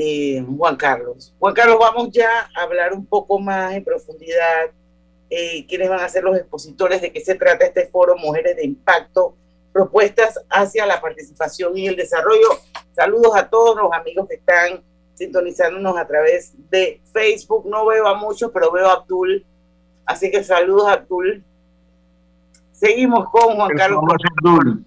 [0.00, 1.34] eh, Juan Carlos.
[1.40, 4.70] Juan Carlos, vamos ya a hablar un poco más en profundidad
[5.28, 8.64] eh, quiénes van a ser los expositores, de qué se trata este foro Mujeres de
[8.64, 9.34] Impacto,
[9.72, 12.48] propuestas hacia la participación y el desarrollo.
[12.92, 14.84] Saludos a todos los amigos que están
[15.14, 17.66] sintonizándonos a través de Facebook.
[17.66, 19.44] No veo a muchos, pero veo a Abdul.
[20.06, 21.42] Así que saludos a Abdul.
[22.70, 24.04] Seguimos con Juan Carlos.
[24.44, 24.84] Abdul.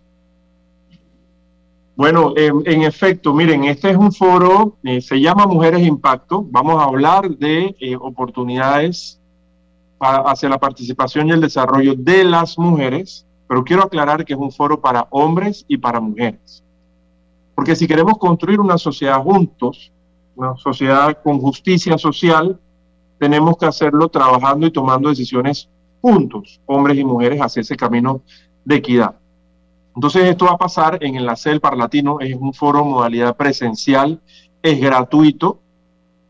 [2.02, 6.44] Bueno, en, en efecto, miren, este es un foro, eh, se llama Mujeres Impacto.
[6.50, 9.22] Vamos a hablar de eh, oportunidades
[10.00, 14.52] hacia la participación y el desarrollo de las mujeres, pero quiero aclarar que es un
[14.52, 16.64] foro para hombres y para mujeres.
[17.54, 19.92] Porque si queremos construir una sociedad juntos,
[20.36, 22.60] una sociedad con justicia social,
[23.20, 25.70] tenemos que hacerlo trabajando y tomando decisiones
[26.02, 28.24] juntos, hombres y mujeres, hacia ese camino
[28.66, 29.21] de equidad.
[29.96, 34.22] Entonces esto va a pasar en el CEL Parlatino, es un foro modalidad presencial,
[34.62, 35.60] es gratuito.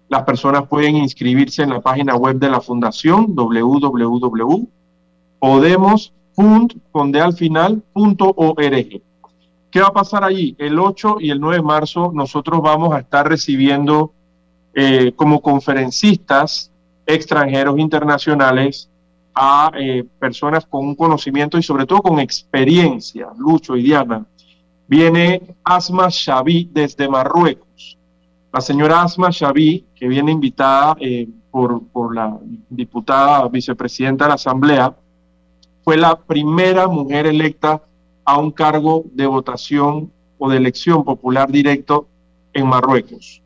[0.10, 4.72] Las personas pueden inscribirse en la página web de la fundación www.podemos.org.
[9.72, 10.56] ¿Qué va a pasar allí?
[10.60, 14.12] El 8 y el 9 de marzo nosotros vamos a estar recibiendo
[14.74, 16.72] eh, como conferencistas
[17.06, 18.91] extranjeros internacionales
[19.34, 24.26] a eh, personas con un conocimiento y sobre todo con experiencia, Lucho y Diana.
[24.88, 27.98] Viene Asma Xavi desde Marruecos.
[28.52, 32.38] La señora Asma Xavi, que viene invitada eh, por, por la
[32.70, 34.96] diputada vicepresidenta de la Asamblea,
[35.84, 37.82] fue la primera mujer electa
[38.26, 42.08] a un cargo de votación o de elección popular directo
[42.54, 43.42] en Marruecos.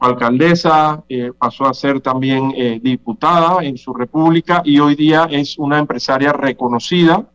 [0.00, 5.58] Alcaldesa, eh, pasó a ser también eh, diputada en su república y hoy día es
[5.58, 7.26] una empresaria reconocida,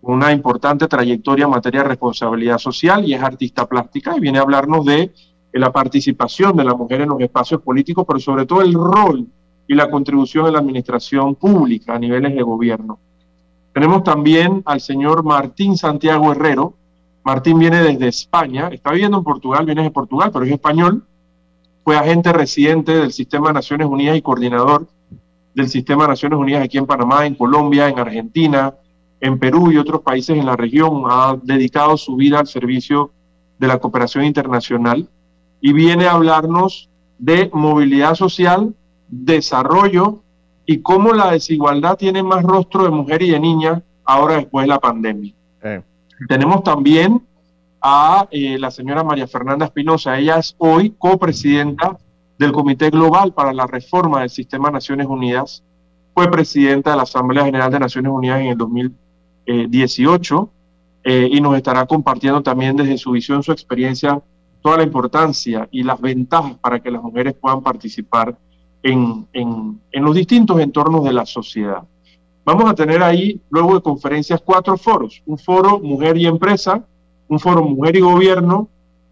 [0.00, 4.42] una importante trayectoria en materia de responsabilidad social y es artista plástica y viene a
[4.42, 5.12] hablarnos de,
[5.52, 9.26] de la participación de la mujer en los espacios políticos, pero sobre todo el rol
[9.66, 12.98] y la contribución en la administración pública a niveles de gobierno.
[13.74, 16.74] Tenemos también al señor Martín Santiago Herrero.
[17.22, 21.04] Martín viene desde España, está viviendo en Portugal, viene de Portugal, pero es español
[21.88, 24.86] fue agente residente del Sistema de Naciones Unidas y coordinador
[25.54, 28.74] del Sistema de Naciones Unidas aquí en Panamá, en Colombia, en Argentina,
[29.22, 31.04] en Perú y otros países en la región.
[31.06, 33.12] Ha dedicado su vida al servicio
[33.58, 35.08] de la cooperación internacional
[35.62, 38.74] y viene a hablarnos de movilidad social,
[39.08, 40.20] desarrollo
[40.66, 44.68] y cómo la desigualdad tiene más rostro de mujer y de niña ahora después de
[44.68, 45.32] la pandemia.
[45.62, 45.80] Eh.
[46.28, 47.22] Tenemos también
[47.80, 50.18] a eh, la señora María Fernanda Espinosa.
[50.18, 51.96] Ella es hoy copresidenta
[52.38, 55.62] del Comité Global para la Reforma del Sistema de Naciones Unidas.
[56.14, 60.50] Fue presidenta de la Asamblea General de Naciones Unidas en el 2018
[61.04, 64.20] eh, y nos estará compartiendo también desde su visión, su experiencia,
[64.62, 68.36] toda la importancia y las ventajas para que las mujeres puedan participar
[68.82, 71.82] en, en, en los distintos entornos de la sociedad.
[72.44, 75.22] Vamos a tener ahí, luego de conferencias, cuatro foros.
[75.26, 76.82] Un foro Mujer y Empresa,
[77.28, 78.68] un foro Mujer y Gobierno,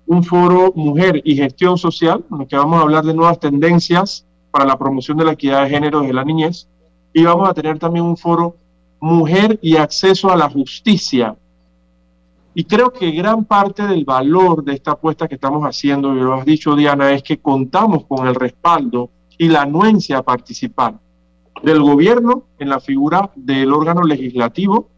[0.06, 4.26] un foro Mujer y Gestión Social, en el que vamos a hablar de nuevas tendencias
[4.50, 6.68] para la promoción de la equidad de género desde la niñez,
[7.12, 8.56] y vamos a tener también un foro
[9.00, 11.36] Mujer y Acceso a la Justicia.
[12.54, 16.34] Y creo que gran parte del valor de esta apuesta que estamos haciendo, y lo
[16.34, 20.94] has dicho Diana, es que contamos con el respaldo y la anuencia a participar
[21.62, 24.88] del gobierno en la figura del órgano legislativo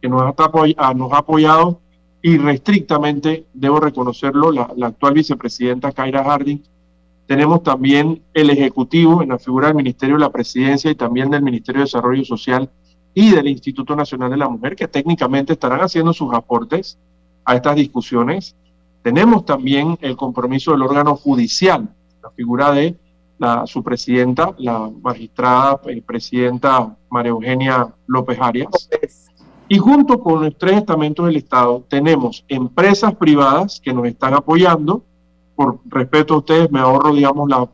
[0.00, 1.80] que nos ha, nos ha apoyado
[2.22, 6.62] irrestrictamente, debo reconocerlo, la, actual vicepresidenta Kaira Harding.
[7.26, 11.42] Tenemos también el Ejecutivo en la figura del Ministerio de la Presidencia y también del
[11.42, 12.68] Ministerio de Desarrollo Social
[13.14, 16.98] y del Instituto Nacional de la Mujer, que técnicamente estarán haciendo sus aportes
[17.44, 18.56] a estas discusiones.
[19.02, 21.88] Tenemos también el compromiso del órgano judicial,
[22.22, 22.96] la figura de
[23.38, 28.90] la, su presidenta, la magistrada eh, presidenta María Eugenia López Arias.
[29.72, 35.04] Y junto con los tres estamentos del Estado tenemos empresas privadas que nos están apoyando.
[35.54, 37.68] Por respeto a ustedes, me ahorro, digamos, la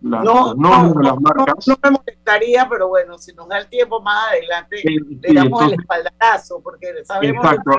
[0.00, 1.68] no, no, no, las marcas.
[1.68, 5.34] No, no, me molestaría, pero bueno, si nos da el tiempo más adelante, sí, le
[5.34, 7.72] damos entonces, el espaldarazo, porque sabemos exacto.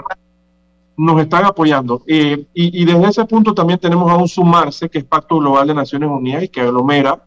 [0.96, 2.04] nos están apoyando.
[2.06, 5.66] Eh, y, y, desde ese punto también tenemos a un sumarse, que es Pacto Global
[5.66, 7.26] de Naciones Unidas y que aglomera,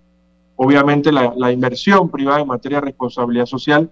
[0.55, 3.91] obviamente, la, la inversión privada en materia de responsabilidad social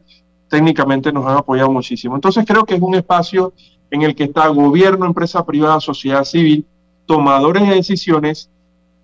[0.55, 2.15] técnicamente nos han apoyado muchísimo.
[2.15, 3.55] Entonces creo que es un espacio
[3.91, 6.65] en el que está gobierno, empresa privada, sociedad civil,
[7.07, 8.53] tomadores de decisiones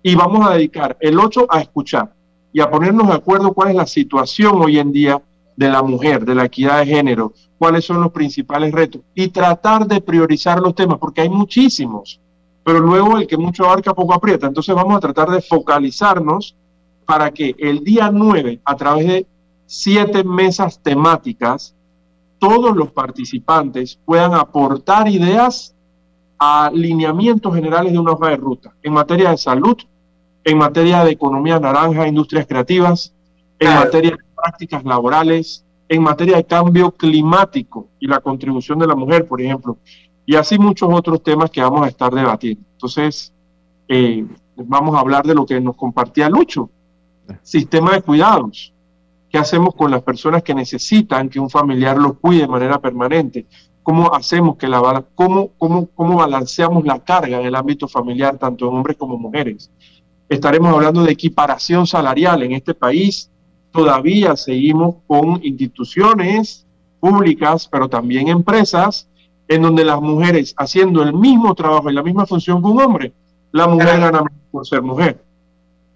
[0.01, 2.13] y vamos a dedicar el 8 a escuchar
[2.53, 5.21] y a ponernos de acuerdo cuál es la situación hoy en día
[5.57, 9.85] de la mujer, de la equidad de género, cuáles son los principales retos y tratar
[9.85, 12.21] de priorizar los temas, porque hay muchísimos,
[12.63, 14.47] pero luego el que mucho abarca poco aprieta.
[14.47, 16.55] Entonces vamos a tratar de focalizarnos
[17.05, 19.27] para que el día 9, a través de
[19.73, 21.73] siete mesas temáticas,
[22.39, 25.73] todos los participantes puedan aportar ideas
[26.37, 29.77] a lineamientos generales de una hoja de ruta en materia de salud,
[30.43, 33.13] en materia de economía naranja, industrias creativas,
[33.59, 33.85] en claro.
[33.85, 39.25] materia de prácticas laborales, en materia de cambio climático y la contribución de la mujer,
[39.25, 39.77] por ejemplo,
[40.25, 42.65] y así muchos otros temas que vamos a estar debatiendo.
[42.73, 43.31] Entonces,
[43.87, 44.25] eh,
[44.57, 46.69] vamos a hablar de lo que nos compartía Lucho,
[47.41, 48.73] sistema de cuidados.
[49.31, 53.45] ¿Qué hacemos con las personas que necesitan que un familiar los cuide de manera permanente?
[53.81, 58.67] ¿Cómo hacemos que la cómo, cómo, cómo balanceamos la carga en el ámbito familiar, tanto
[58.67, 59.71] en hombres como mujeres?
[60.27, 63.31] Estaremos hablando de equiparación salarial en este país.
[63.71, 66.67] Todavía seguimos con instituciones
[66.99, 69.07] públicas, pero también empresas,
[69.47, 73.13] en donde las mujeres haciendo el mismo trabajo y la misma función que un hombre,
[73.53, 75.23] la mujer gana por ser mujer.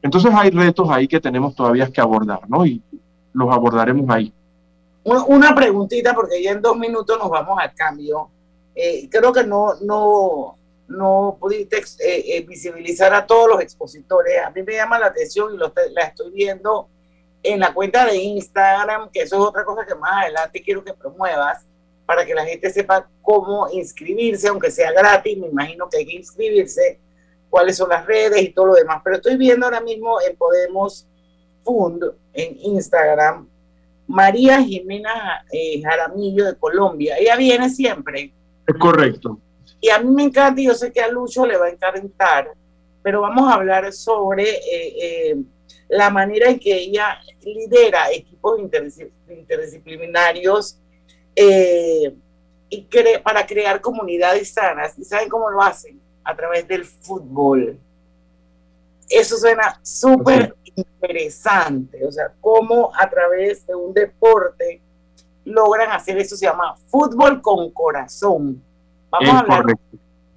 [0.06, 2.64] Entonces hay retos ahí que tenemos todavía que abordar, ¿no?
[2.64, 2.80] Y
[3.36, 4.34] los abordaremos ahí.
[5.04, 8.30] Una preguntita, porque ya en dos minutos nos vamos al cambio.
[8.74, 10.58] Eh, creo que no, no,
[10.88, 14.44] no pudiste eh, eh, visibilizar a todos los expositores.
[14.44, 16.88] A mí me llama la atención y lo, la estoy viendo
[17.44, 20.94] en la cuenta de Instagram, que eso es otra cosa que más adelante quiero que
[20.94, 21.64] promuevas
[22.06, 26.16] para que la gente sepa cómo inscribirse, aunque sea gratis, me imagino que hay que
[26.16, 27.00] inscribirse,
[27.50, 29.02] cuáles son las redes y todo lo demás.
[29.04, 31.08] Pero estoy viendo ahora mismo en Podemos
[31.64, 32.04] Fund,
[32.36, 33.48] en Instagram,
[34.08, 37.18] María Jimena eh, Jaramillo de Colombia.
[37.18, 38.32] Ella viene siempre.
[38.68, 39.40] Es correcto.
[39.82, 42.52] Y a mí me encanta y yo sé que a Lucho le va a encantar
[43.06, 45.38] pero vamos a hablar sobre eh, eh,
[45.90, 50.80] la manera en que ella lidera equipos interdisciplinarios
[52.68, 52.88] y
[53.24, 54.98] para crear comunidades sanas.
[54.98, 56.02] ¿Y saben cómo lo hacen?
[56.24, 57.78] A través del fútbol.
[59.08, 64.82] Eso suena súper interesante, o sea, cómo a través de un deporte
[65.46, 68.64] logran hacer eso, se llama fútbol con corazón.
[69.10, 69.66] Vamos a hablar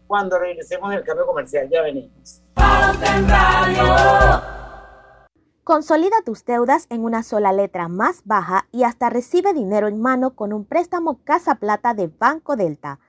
[0.07, 2.43] cuando regresemos del cambio comercial, ya venimos.
[5.65, 10.35] Consolida tus deudas en una sola letra más baja y hasta recibe dinero en mano
[10.35, 13.01] con un préstamo Casa Plata de Banco Delta.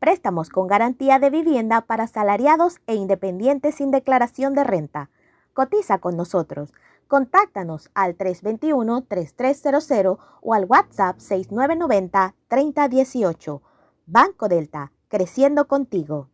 [0.00, 5.10] Préstamos con garantía de vivienda para salariados e independientes sin declaración de renta.
[5.58, 6.72] Cotiza con nosotros.
[7.08, 13.60] Contáctanos al 321-3300 o al WhatsApp 6990-3018.
[14.06, 16.28] Banco Delta, creciendo contigo.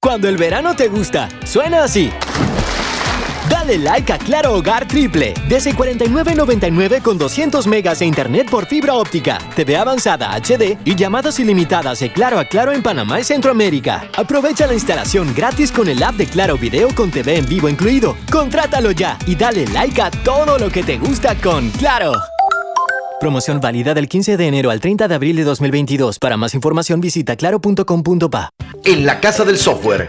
[0.00, 2.10] Cuando el verano te gusta, suena así.
[3.68, 5.34] Dale like a Claro Hogar Triple.
[5.46, 11.38] Desde 49.99 con 200 megas de internet por fibra óptica, TV avanzada HD y llamadas
[11.38, 14.08] ilimitadas de Claro a Claro en Panamá y Centroamérica.
[14.16, 18.16] Aprovecha la instalación gratis con el app de Claro Video con TV en vivo incluido.
[18.32, 22.12] Contrátalo ya y dale like a todo lo que te gusta con Claro.
[23.20, 26.18] Promoción válida del 15 de enero al 30 de abril de 2022.
[26.18, 28.48] Para más información visita claro.com.pa.
[28.84, 30.08] En la Casa del Software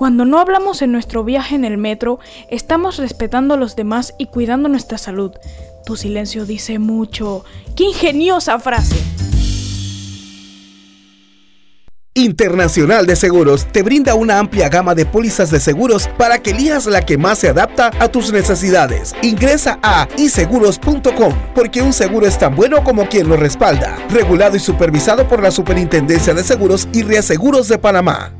[0.00, 4.28] Cuando no hablamos en nuestro viaje en el metro, estamos respetando a los demás y
[4.28, 5.32] cuidando nuestra salud.
[5.84, 7.44] Tu silencio dice mucho.
[7.76, 8.96] ¡Qué ingeniosa frase!
[12.14, 16.86] Internacional de Seguros te brinda una amplia gama de pólizas de seguros para que elijas
[16.86, 19.14] la que más se adapta a tus necesidades.
[19.20, 23.98] Ingresa a iseguros.com porque un seguro es tan bueno como quien lo respalda.
[24.08, 28.39] Regulado y supervisado por la Superintendencia de Seguros y Reaseguros de Panamá.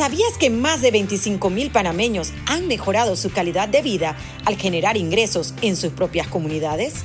[0.00, 4.96] ¿Sabías que más de 25 mil panameños han mejorado su calidad de vida al generar
[4.96, 7.04] ingresos en sus propias comunidades?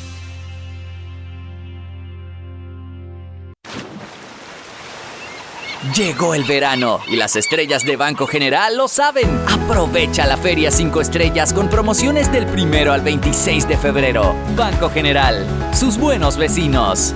[5.95, 9.27] Llegó el verano y las estrellas de Banco General lo saben.
[9.47, 14.33] Aprovecha la Feria 5 Estrellas con promociones del primero al 26 de febrero.
[14.55, 17.13] Banco General, sus buenos vecinos.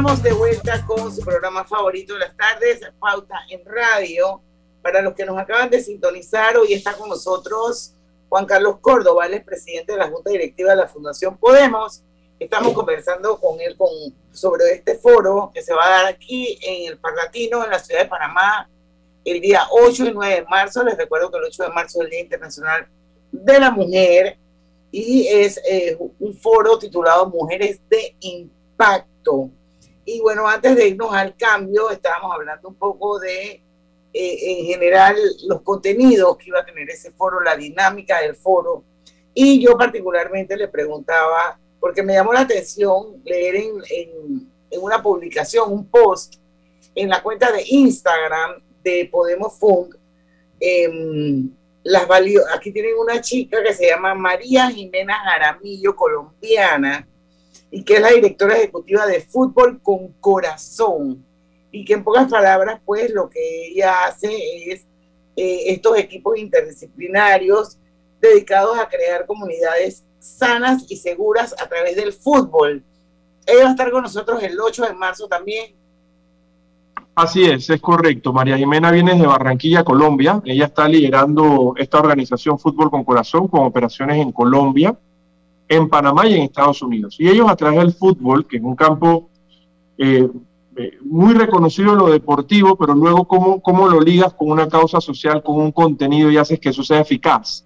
[0.00, 4.40] Estamos de vuelta con su programa favorito de las tardes, Pauta en Radio.
[4.80, 7.92] Para los que nos acaban de sintonizar, hoy está con nosotros
[8.30, 12.02] Juan Carlos Córdoba, el presidente de la Junta Directiva de la Fundación Podemos.
[12.38, 13.90] Estamos conversando con él con,
[14.32, 18.00] sobre este foro que se va a dar aquí en el Parlatino, en la ciudad
[18.00, 18.70] de Panamá,
[19.22, 20.82] el día 8 y 9 de marzo.
[20.82, 22.88] Les recuerdo que el 8 de marzo es el Día Internacional
[23.30, 24.38] de la Mujer
[24.90, 29.50] y es eh, un foro titulado Mujeres de Impacto.
[30.12, 33.62] Y bueno, antes de irnos al cambio, estábamos hablando un poco de,
[34.12, 35.14] eh, en general,
[35.46, 38.82] los contenidos que iba a tener ese foro, la dinámica del foro.
[39.32, 45.72] Y yo particularmente le preguntaba, porque me llamó la atención leer en, en, una publicación,
[45.72, 46.34] un post
[46.96, 49.94] en la cuenta de Instagram de Podemos Fund,
[50.58, 51.50] em,
[51.84, 52.08] las
[52.52, 57.06] aquí tienen una chica que se llama María Jimena Jaramillo, colombiana,
[57.70, 61.24] y que es la directora ejecutiva de Fútbol con Corazón.
[61.70, 64.30] Y que en pocas palabras, pues lo que ella hace
[64.66, 64.86] es
[65.36, 67.78] eh, estos equipos interdisciplinarios
[68.20, 72.82] dedicados a crear comunidades sanas y seguras a través del fútbol.
[73.46, 75.74] Ella va a estar con nosotros el 8 de marzo también.
[77.14, 78.32] Así es, es correcto.
[78.32, 80.40] María Jimena viene de Barranquilla, Colombia.
[80.44, 84.96] Ella está liderando esta organización Fútbol con Corazón con operaciones en Colombia,
[85.70, 87.14] en Panamá y en Estados Unidos.
[87.20, 89.30] Y ellos a través del fútbol, que es un campo
[89.96, 90.28] eh,
[90.76, 95.00] eh, muy reconocido en lo deportivo, pero luego cómo, cómo lo ligas con una causa
[95.00, 97.64] social, con un contenido y haces que eso sea eficaz.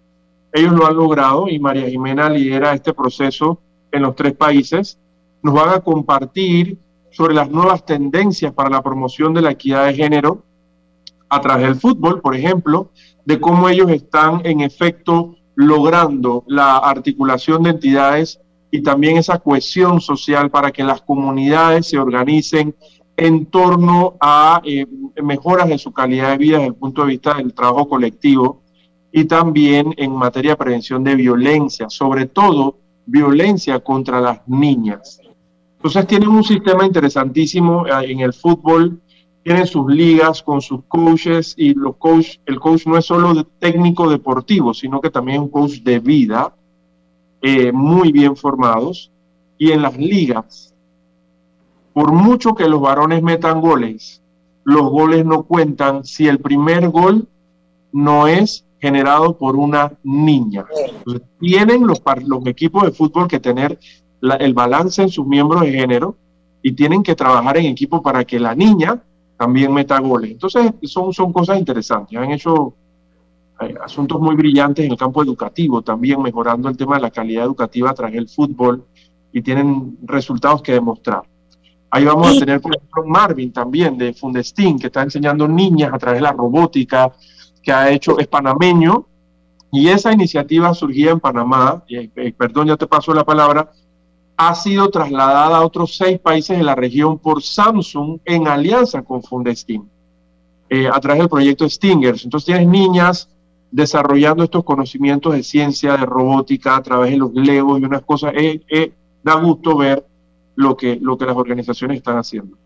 [0.52, 3.58] Ellos lo han logrado y María Jimena lidera este proceso
[3.90, 4.98] en los tres países.
[5.42, 6.76] Nos van a compartir
[7.10, 10.42] sobre las nuevas tendencias para la promoción de la equidad de género
[11.30, 12.90] a través del fútbol, por ejemplo,
[13.24, 18.40] de cómo ellos están en efecto logrando la articulación de entidades
[18.70, 22.74] y también esa cohesión social para que las comunidades se organicen
[23.16, 24.86] en torno a eh,
[25.22, 28.62] mejoras en su calidad de vida desde el punto de vista del trabajo colectivo
[29.12, 35.20] y también en materia de prevención de violencia, sobre todo violencia contra las niñas.
[35.76, 39.00] Entonces tienen un sistema interesantísimo eh, en el fútbol,
[39.44, 44.08] tienen sus ligas con sus coaches y los coach, el coach no es solo técnico
[44.08, 46.54] deportivo, sino que también es un coach de vida,
[47.42, 49.12] eh, muy bien formados.
[49.58, 50.74] Y en las ligas,
[51.92, 54.22] por mucho que los varones metan goles,
[54.64, 57.28] los goles no cuentan si el primer gol
[57.92, 60.64] no es generado por una niña.
[61.38, 63.78] tienen los, los equipos de fútbol que tener
[64.22, 66.16] el balance en sus miembros de género
[66.62, 69.02] y tienen que trabajar en equipo para que la niña
[69.36, 70.32] también meta goles.
[70.32, 72.18] Entonces, son, son cosas interesantes.
[72.18, 72.74] Han hecho
[73.60, 77.44] eh, asuntos muy brillantes en el campo educativo, también mejorando el tema de la calidad
[77.44, 78.84] educativa tras el fútbol
[79.32, 81.22] y tienen resultados que demostrar.
[81.90, 85.98] Ahí vamos a tener, por ejemplo, Marvin también de Fundestin, que está enseñando niñas a
[85.98, 87.12] través de la robótica,
[87.62, 89.06] que ha hecho, es panameño,
[89.70, 93.70] y esa iniciativa surgía en Panamá, eh, perdón, ya te paso la palabra,
[94.36, 99.22] ha sido trasladada a otros seis países de la región por Samsung en alianza con
[99.22, 99.86] Fundestim,
[100.68, 102.24] eh, a través del proyecto Stingers.
[102.24, 103.28] Entonces tienes niñas
[103.74, 108.32] desarrollando estos conocimientos de ciencia, de robótica, a través de los Legos y unas cosas.
[108.36, 110.06] Eh, eh, da gusto ver
[110.54, 112.56] lo que, lo que las organizaciones están haciendo.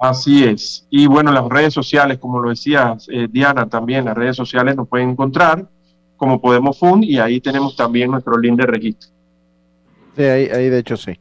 [0.00, 0.86] Así es.
[0.88, 4.88] Y bueno, las redes sociales, como lo decía eh, Diana, también las redes sociales nos
[4.88, 5.68] pueden encontrar
[6.16, 9.10] como Podemos Fund y ahí tenemos también nuestro link de registro.
[10.16, 11.18] Sí, ahí, ahí de hecho sí.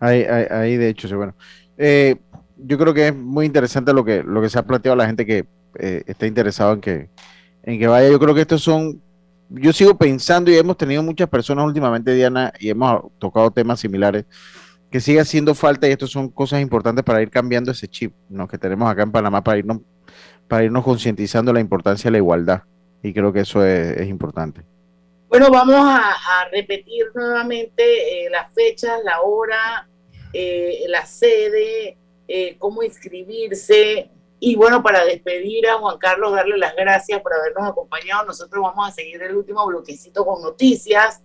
[0.00, 1.14] Ahí, ahí, de hecho sí.
[1.14, 1.34] Bueno,
[1.78, 2.16] eh,
[2.56, 5.06] yo creo que es muy interesante lo que, lo que se ha planteado a la
[5.06, 5.46] gente que
[5.78, 7.10] eh, está interesado en que,
[7.62, 8.10] en que vaya.
[8.10, 9.00] Yo creo que estos son
[9.50, 14.24] yo sigo pensando y hemos tenido muchas personas últimamente, Diana, y hemos tocado temas similares,
[14.90, 18.48] que sigue haciendo falta y estas son cosas importantes para ir cambiando ese chip ¿no?
[18.48, 19.78] que tenemos acá en Panamá para irnos,
[20.48, 22.62] para irnos concientizando la importancia de la igualdad.
[23.02, 24.62] Y creo que eso es, importante.
[25.28, 26.14] Bueno, vamos a,
[26.52, 29.88] repetir nuevamente eh, las fechas, la hora,
[30.32, 31.96] eh, la sede,
[32.28, 34.10] eh, cómo inscribirse,
[34.42, 38.24] y bueno, para despedir a Juan Carlos, darle las gracias por habernos acompañado.
[38.24, 41.22] Nosotros vamos a seguir el último bloquecito con noticias,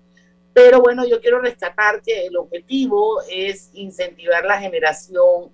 [0.55, 5.51] Pero bueno, yo quiero rescatar que el objetivo es incentivar la generación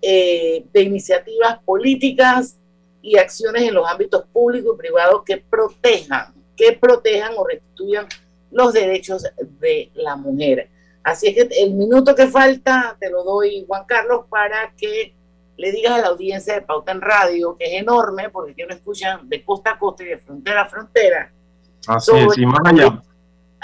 [0.00, 2.56] eh, de iniciativas políticas
[3.02, 8.06] y acciones en los ámbitos públicos y privados que protejan, que protejan o restituyan
[8.52, 9.24] los derechos
[9.58, 10.70] de la mujer.
[11.02, 15.12] Así es que el minuto que falta te lo doy, Juan Carlos, para que
[15.56, 18.76] le digas a la audiencia de Pauta en Radio, que es enorme, porque aquí nos
[18.76, 21.32] escuchan de costa a costa y de frontera a frontera.
[21.88, 23.02] Así es, y más allá.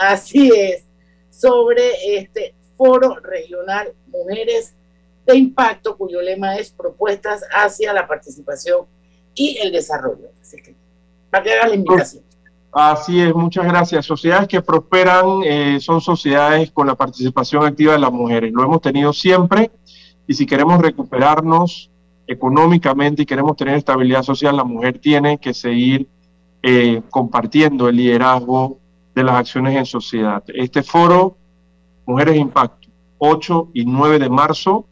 [0.08, 0.84] Así es,
[1.30, 4.74] sobre este foro regional Mujeres
[5.24, 8.86] de Impacto, cuyo lema es Propuestas hacia la participación
[9.34, 10.30] y el desarrollo.
[10.40, 10.74] Así que,
[11.30, 12.24] para que hagas la invitación.
[12.72, 14.04] Así es, muchas gracias.
[14.04, 18.52] Sociedades que prosperan eh, son sociedades con la participación activa de las mujeres.
[18.52, 19.70] Lo hemos tenido siempre
[20.26, 21.90] y si queremos recuperarnos
[22.26, 26.08] económicamente y queremos tener estabilidad social, la mujer tiene que seguir
[26.62, 28.81] eh, compartiendo el liderazgo
[29.14, 30.42] de las acciones en sociedad.
[30.48, 31.36] Este foro,
[32.06, 32.88] Mujeres Impacto,
[33.18, 34.86] 8 y 9 de marzo,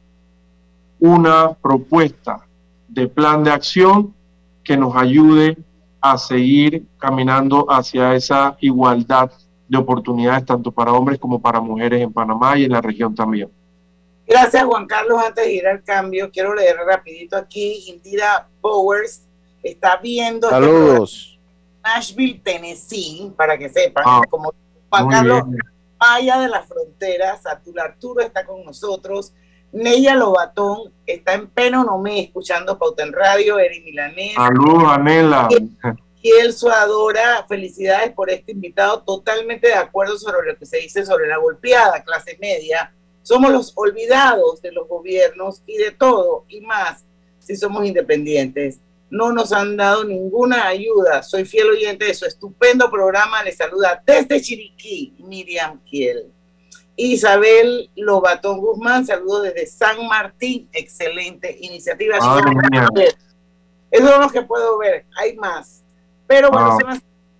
[1.00, 2.46] una propuesta
[2.88, 4.14] de plan de acción
[4.62, 5.58] que nos ayude
[6.00, 9.30] a seguir caminando hacia esa igualdad
[9.68, 13.50] de oportunidades tanto para hombres como para mujeres en Panamá y en la región también.
[14.26, 15.20] Gracias Juan Carlos.
[15.24, 17.84] Antes de ir al cambio, quiero leer rapidito aquí.
[17.88, 19.22] Indira Powers
[19.62, 21.38] está viendo este Saludos.
[21.82, 24.52] Nashville, Tennessee, para que sepan, Ah, como
[24.88, 25.58] Juan Carlos bien.
[25.98, 29.32] Maya de las Fronteras, Arturo está con nosotros,
[29.72, 35.48] Neya Lobatón está en Penonomé escuchando Pauta en Radio, Eri Milanés, Saludos, Anela.
[36.22, 41.04] y el Suadora, felicidades por este invitado, totalmente de acuerdo sobre lo que se dice
[41.06, 42.92] sobre la golpeada clase media.
[43.22, 47.04] Somos los olvidados de los gobiernos y de todo y más
[47.38, 48.80] si somos independientes.
[49.10, 51.22] No nos han dado ninguna ayuda.
[51.22, 53.42] Soy fiel oyente de su estupendo programa.
[53.42, 56.32] Le saluda desde Chiriquí, Miriam Kiel.
[57.02, 60.68] Isabel Lobatón Guzmán, saludo desde San Martín.
[60.70, 62.18] Excelente iniciativa.
[62.70, 62.88] Mía.
[63.90, 65.06] Esos son los que puedo ver.
[65.16, 65.82] Hay más.
[66.26, 66.76] Pero bueno,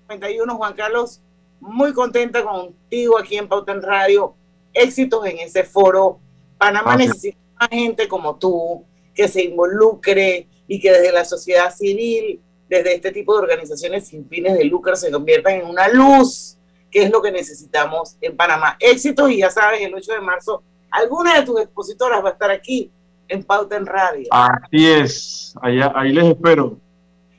[0.08, 1.20] 51, Juan Carlos.
[1.60, 4.34] Muy contenta contigo aquí en Pauta en Radio.
[4.72, 6.20] Éxitos en ese foro.
[6.56, 7.08] Panamá Gracias.
[7.08, 12.94] necesita más gente como tú que se involucre y que desde la sociedad civil, desde
[12.94, 16.56] este tipo de organizaciones sin fines de lucro, se conviertan en una luz,
[16.90, 18.76] que es lo que necesitamos en Panamá.
[18.80, 22.50] Éxitos y ya sabes, el 8 de marzo, alguna de tus expositoras va a estar
[22.50, 22.90] aquí
[23.28, 24.26] en Pauta en Radio.
[24.30, 26.78] Así es, allá, ahí les espero.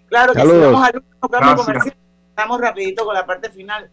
[0.07, 0.71] Claro que sí, Saludos.
[0.73, 1.65] vamos al último cambio Gracias.
[1.65, 1.95] comercial.
[2.29, 3.89] Estamos rapidito con la parte final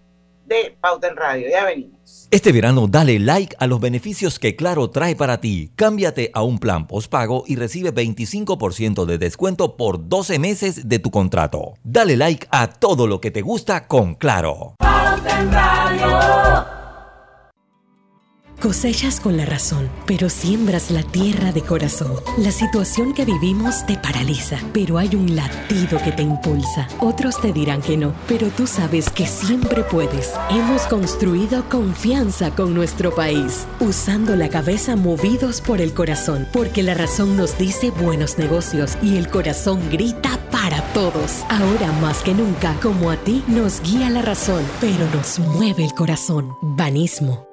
[0.46, 1.48] de Pauta en Radio.
[1.50, 2.26] Ya venimos.
[2.30, 5.70] Este verano dale like a los beneficios que Claro trae para ti.
[5.76, 11.10] Cámbiate a un plan postpago y recibe 25% de descuento por 12 meses de tu
[11.10, 11.74] contrato.
[11.84, 14.74] Dale like a todo lo que te gusta con Claro.
[18.60, 22.12] Cosechas con la razón, pero siembras la tierra de corazón.
[22.38, 26.88] La situación que vivimos te paraliza, pero hay un latido que te impulsa.
[26.98, 30.32] Otros te dirán que no, pero tú sabes que siempre puedes.
[30.50, 36.94] Hemos construido confianza con nuestro país, usando la cabeza movidos por el corazón, porque la
[36.94, 41.44] razón nos dice buenos negocios y el corazón grita para todos.
[41.48, 45.92] Ahora más que nunca, como a ti, nos guía la razón, pero nos mueve el
[45.92, 46.50] corazón.
[46.60, 47.46] Banismo.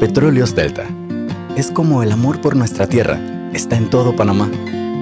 [0.00, 0.86] Petróleos Delta.
[1.56, 3.20] Es como el amor por nuestra tierra.
[3.52, 4.50] Está en todo Panamá.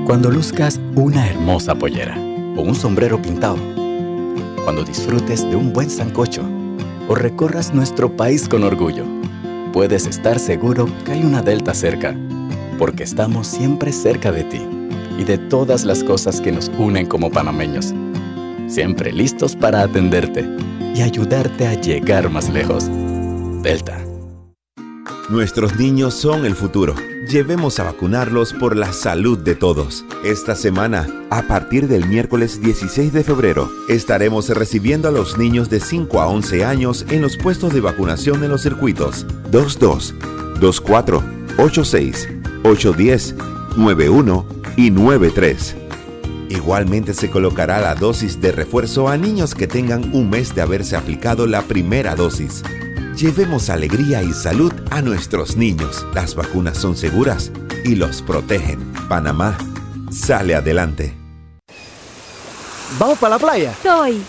[0.07, 2.17] Cuando luzcas una hermosa pollera
[2.57, 3.59] o un sombrero pintado.
[4.65, 6.43] Cuando disfrutes de un buen sancocho
[7.09, 9.05] o recorras nuestro país con orgullo.
[9.73, 12.17] Puedes estar seguro que hay una Delta cerca,
[12.79, 14.74] porque estamos siempre cerca de ti
[15.19, 17.95] y de todas las cosas que nos unen como panameños.
[18.69, 20.49] Siempre listos para atenderte
[20.95, 22.89] y ayudarte a llegar más lejos.
[23.63, 24.05] Delta.
[25.31, 26.95] Nuestros niños son el futuro.
[27.29, 30.05] Llevemos a vacunarlos por la salud de todos.
[30.23, 35.81] Esta semana, a partir del miércoles 16 de febrero, estaremos recibiendo a los niños de
[35.81, 40.15] 5 a 11 años en los puestos de vacunación en los circuitos 22,
[40.61, 41.25] 24,
[41.57, 42.29] 86,
[42.65, 43.35] 810,
[43.79, 45.77] 91 y 93.
[46.49, 50.97] Igualmente se colocará la dosis de refuerzo a niños que tengan un mes de haberse
[50.97, 52.63] aplicado la primera dosis.
[53.17, 56.07] Llevemos alegría y salud a nuestros niños.
[56.15, 57.53] Las vacunas son seguras
[57.85, 58.93] y los protegen.
[59.09, 59.57] Panamá
[60.11, 61.15] sale adelante.
[62.99, 63.75] ¿Vamos para la playa?
[63.83, 64.23] Soy.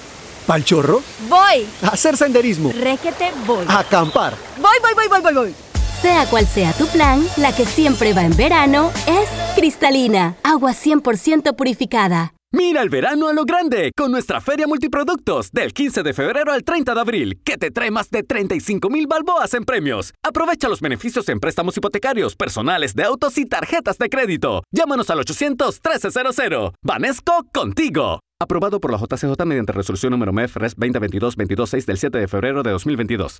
[0.48, 1.02] ¿Pal chorro?
[1.28, 1.66] Voy.
[1.82, 2.72] A hacer senderismo.
[2.72, 3.66] Requete, voy.
[3.68, 4.36] A acampar.
[4.58, 5.64] Voy, voy, voy, voy, voy, voy.
[6.02, 11.56] Sea cual sea tu plan, la que siempre va en verano es cristalina, agua 100%
[11.56, 12.34] purificada.
[12.52, 16.64] Mira el verano a lo grande con nuestra feria multiproductos del 15 de febrero al
[16.64, 20.14] 30 de abril, que te trae más de 35 mil balboas en premios.
[20.24, 24.64] Aprovecha los beneficios en préstamos hipotecarios, personales de autos y tarjetas de crédito.
[24.72, 26.76] Llámanos al 800-1300.
[26.82, 28.20] Vanesco contigo.
[28.39, 32.72] Aprobado por la JCJ mediante resolución número MEF RES 2022-226 del 7 de febrero de
[32.72, 33.39] 2022.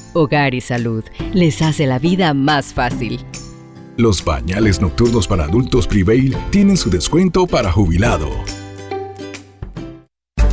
[0.13, 1.03] Hogar y Salud
[1.33, 3.19] les hace la vida más fácil.
[3.97, 8.29] Los pañales nocturnos para adultos Prevail tienen su descuento para jubilado.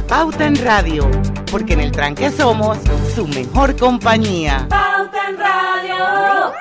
[0.08, 1.08] Pauta en Radio,
[1.50, 2.78] porque en el tranque somos
[3.14, 4.66] su mejor compañía.
[4.68, 6.52] Pauta en Radio.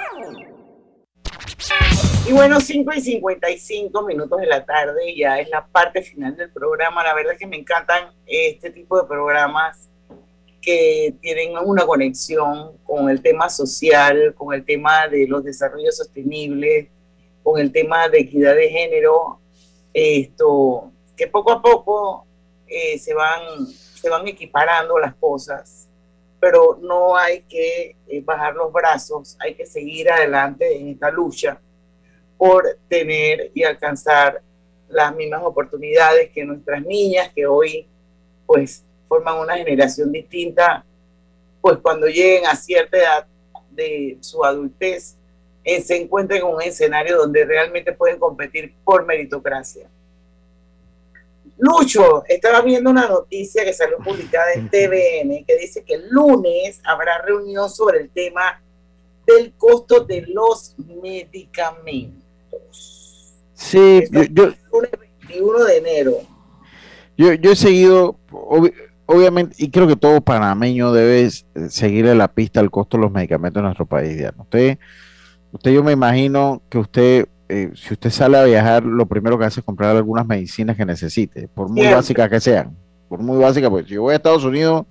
[2.28, 6.52] Y bueno, 5 y 55 minutos de la tarde, ya es la parte final del
[6.52, 7.02] programa.
[7.04, 9.90] La verdad es que me encantan este tipo de programas
[10.68, 16.90] que tienen una conexión con el tema social, con el tema de los desarrollos sostenibles,
[17.42, 19.40] con el tema de equidad de género,
[19.94, 22.26] esto, que poco a poco
[22.68, 25.88] eh, se, van, se van equiparando las cosas,
[26.38, 31.62] pero no hay que eh, bajar los brazos, hay que seguir adelante en esta lucha
[32.38, 34.42] por tener y alcanzar
[34.90, 37.88] las mismas oportunidades que nuestras niñas que hoy
[38.46, 40.86] pues forman una generación distinta,
[41.62, 43.28] pues cuando lleguen a cierta edad
[43.72, 45.16] de su adultez,
[45.64, 49.90] eh, se encuentren en un escenario donde realmente pueden competir por meritocracia.
[51.58, 56.80] Lucho, estaba viendo una noticia que salió publicada en TVN que dice que el lunes
[56.84, 58.62] habrá reunión sobre el tema
[59.26, 62.24] del costo de los medicamentos.
[63.54, 64.92] Sí, yo, yo, el lunes
[65.28, 66.18] 21 de enero.
[67.18, 68.20] Yo, yo he seguido,
[69.08, 71.30] obviamente, y creo que todo panameño debe
[71.70, 74.38] seguirle la pista al costo de los medicamentos en nuestro país, Diana.
[74.38, 74.78] Usted,
[75.52, 79.46] usted yo me imagino que usted, eh, si usted sale a viajar, lo primero que
[79.46, 81.96] hace es comprar algunas medicinas que necesite, por muy Siempre.
[81.96, 82.76] básicas que sean.
[83.10, 84.86] Por muy básicas, pues si yo voy a Estados Unidos,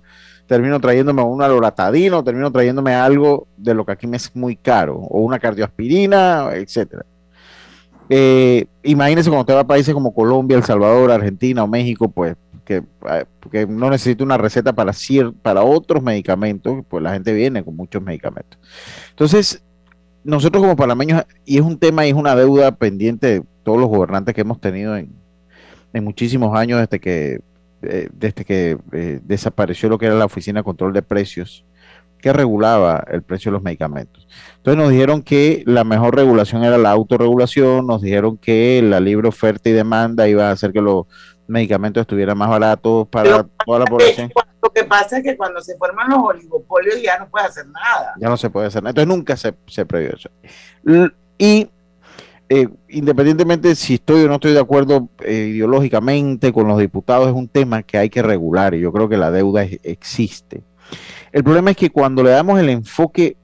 [0.47, 4.55] termino trayéndome una loratadina o termino trayéndome algo de lo que aquí me es muy
[4.55, 7.05] caro, o una cardioaspirina, etcétera.
[8.09, 12.35] Eh, imagínese cuando usted va a países como Colombia, El Salvador, Argentina o México, pues
[12.67, 12.83] que,
[13.53, 14.91] eh, no necesita una receta para,
[15.41, 18.59] para otros medicamentos, pues la gente viene con muchos medicamentos.
[19.11, 19.63] Entonces,
[20.25, 23.87] nosotros como panameños, y es un tema y es una deuda pendiente de todos los
[23.87, 25.15] gobernantes que hemos tenido en,
[25.93, 27.39] en muchísimos años desde que,
[27.83, 31.63] eh, desde que eh, desapareció lo que era la Oficina de Control de Precios,
[32.19, 34.27] que regulaba el precio de los medicamentos.
[34.57, 39.29] Entonces nos dijeron que la mejor regulación era la autorregulación, nos dijeron que la libre
[39.29, 41.05] oferta y demanda iba a hacer que los
[41.47, 44.31] medicamentos estuvieran más baratos para toda la población.
[44.61, 48.13] Lo que pasa es que cuando se forman los oligopolios ya no puedes hacer nada.
[48.19, 48.91] ya no se puede hacer nada.
[48.91, 50.29] Entonces nunca se, se previó eso.
[51.37, 51.69] Y
[52.49, 57.33] eh, independientemente si estoy o no estoy de acuerdo eh, ideológicamente con los diputados, es
[57.33, 60.63] un tema que hay que regular y yo creo que la deuda es- existe.
[61.31, 63.35] El problema es que cuando le damos el enfoque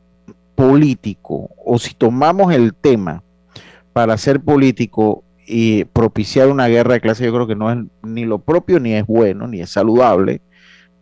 [0.55, 3.23] político o si tomamos el tema
[3.91, 8.25] para ser político y propiciar una guerra de clase, yo creo que no es ni
[8.25, 10.41] lo propio, ni es bueno, ni es saludable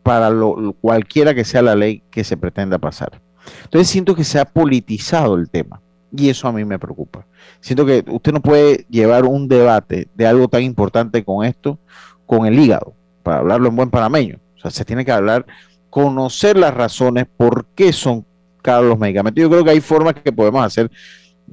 [0.03, 3.21] para lo, cualquiera que sea la ley que se pretenda pasar.
[3.63, 5.81] Entonces siento que se ha politizado el tema
[6.15, 7.25] y eso a mí me preocupa.
[7.59, 11.79] Siento que usted no puede llevar un debate de algo tan importante con esto
[12.25, 14.39] con el hígado, para hablarlo en buen panameño.
[14.55, 15.45] O sea, se tiene que hablar,
[15.89, 18.25] conocer las razones por qué son
[18.61, 19.41] caros los medicamentos.
[19.41, 20.89] Yo creo que hay formas que podemos hacer,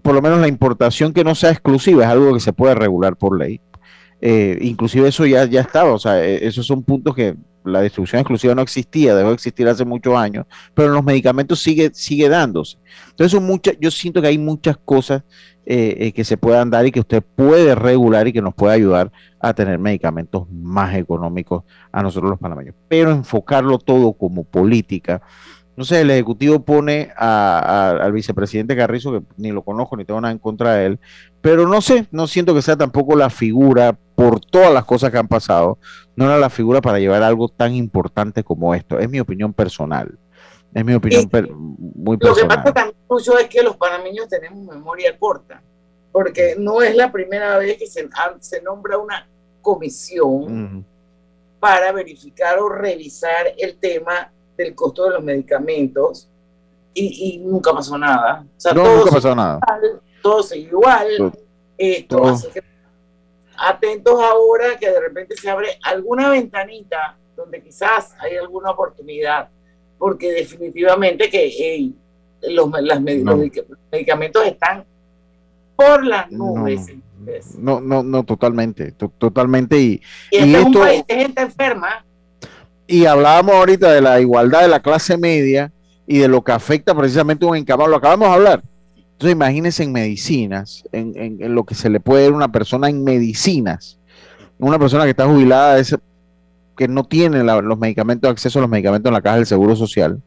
[0.02, 3.16] por lo menos la importación que no sea exclusiva, es algo que se puede regular
[3.16, 3.60] por ley.
[4.20, 8.20] Eh, inclusive eso ya, ya estaba, o sea, eh, esos son puntos que la distribución
[8.20, 12.28] exclusiva no existía, dejó de existir hace muchos años, pero en los medicamentos sigue, sigue
[12.28, 12.78] dándose.
[13.10, 15.22] Entonces, son muchas, yo siento que hay muchas cosas
[15.66, 18.74] eh, eh, que se puedan dar y que usted puede regular y que nos puede
[18.74, 22.74] ayudar a tener medicamentos más económicos a nosotros los panameños.
[22.88, 25.20] Pero enfocarlo todo como política
[25.78, 30.40] Entonces el Ejecutivo pone al vicepresidente Carrizo, que ni lo conozco ni tengo nada en
[30.40, 30.98] contra de él,
[31.40, 35.18] pero no sé, no siento que sea tampoco la figura por todas las cosas que
[35.18, 35.78] han pasado,
[36.16, 38.98] no era la figura para llevar algo tan importante como esto.
[38.98, 40.18] Es mi opinión personal.
[40.74, 41.30] Es mi opinión
[41.94, 42.48] muy personal.
[42.48, 45.62] Lo que pasa también mucho es que los panameños tenemos memoria corta,
[46.10, 48.08] porque no es la primera vez que se,
[48.40, 49.28] se nombra una
[49.62, 50.84] comisión
[51.60, 56.28] para verificar o revisar el tema del costo de los medicamentos
[56.92, 58.44] y, nunca pasó nada.
[58.74, 59.60] no, nunca pasó nada.
[60.20, 61.32] todo sigue igual.
[61.78, 62.34] Esto,
[63.56, 69.48] atentos ahora que de repente se abre alguna ventanita donde quizás hay alguna oportunidad,
[69.96, 71.92] porque definitivamente que
[72.42, 72.68] los,
[73.92, 74.84] medicamentos están
[75.76, 76.88] por las nubes.
[77.56, 79.78] No, no, no, totalmente, totalmente.
[79.78, 80.02] Y,
[80.32, 82.04] y, este es un país de gente enferma.
[82.90, 85.70] Y hablábamos ahorita de la igualdad de la clase media
[86.06, 87.90] y de lo que afecta precisamente un encamado.
[87.90, 88.62] Lo acabamos de hablar.
[89.12, 93.98] Entonces imagínense en medicinas, en, lo que se le puede dar una persona en medicinas.
[94.58, 95.82] Una persona que está jubilada,
[96.76, 100.22] que no tiene los medicamentos, acceso a los medicamentos en la caja del Seguro Social,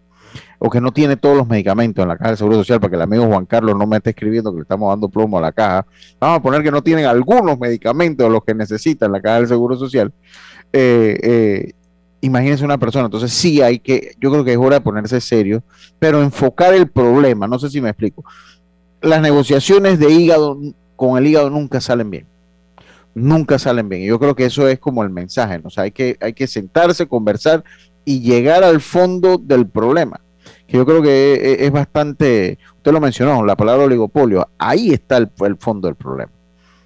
[0.59, 2.95] o que no tiene todos los medicamentos en la caja del Seguro Social, para que
[2.97, 5.51] el amigo Juan Carlos no me esté escribiendo que le estamos dando plomo a la
[5.51, 5.87] caja.
[6.19, 9.47] Vamos a poner que no tienen algunos medicamentos, los que necesitan en la caja del
[9.47, 10.13] Seguro Social.
[10.73, 11.71] Eh, eh,
[12.21, 15.63] imagínense una persona, entonces sí hay que, yo creo que es hora de ponerse serio,
[15.99, 18.23] pero enfocar el problema, no sé si me explico.
[19.01, 20.57] Las negociaciones de hígado
[20.95, 22.27] con el hígado nunca salen bien.
[23.13, 24.03] Nunca salen bien.
[24.03, 25.67] Y yo creo que eso es como el mensaje, ¿no?
[25.67, 27.63] o sea, hay que, hay que sentarse, conversar
[28.05, 30.21] y llegar al fondo del problema.
[30.67, 35.29] Que yo creo que es, bastante, usted lo mencionó, la palabra oligopolio, ahí está el,
[35.41, 36.31] el fondo del problema.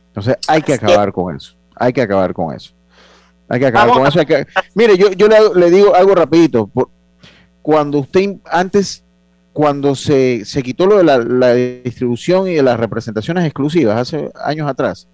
[0.07, 1.55] Entonces hay que acabar con eso.
[1.75, 2.74] Hay que acabar con eso.
[3.47, 4.19] Hay que acabar con eso.
[4.73, 6.69] Mire, yo, yo le, digo algo rapidito.
[7.61, 9.03] Cuando usted antes,
[9.53, 15.07] cuando se, quitó lo de la, distribución y de las representaciones exclusivas hace años atrás,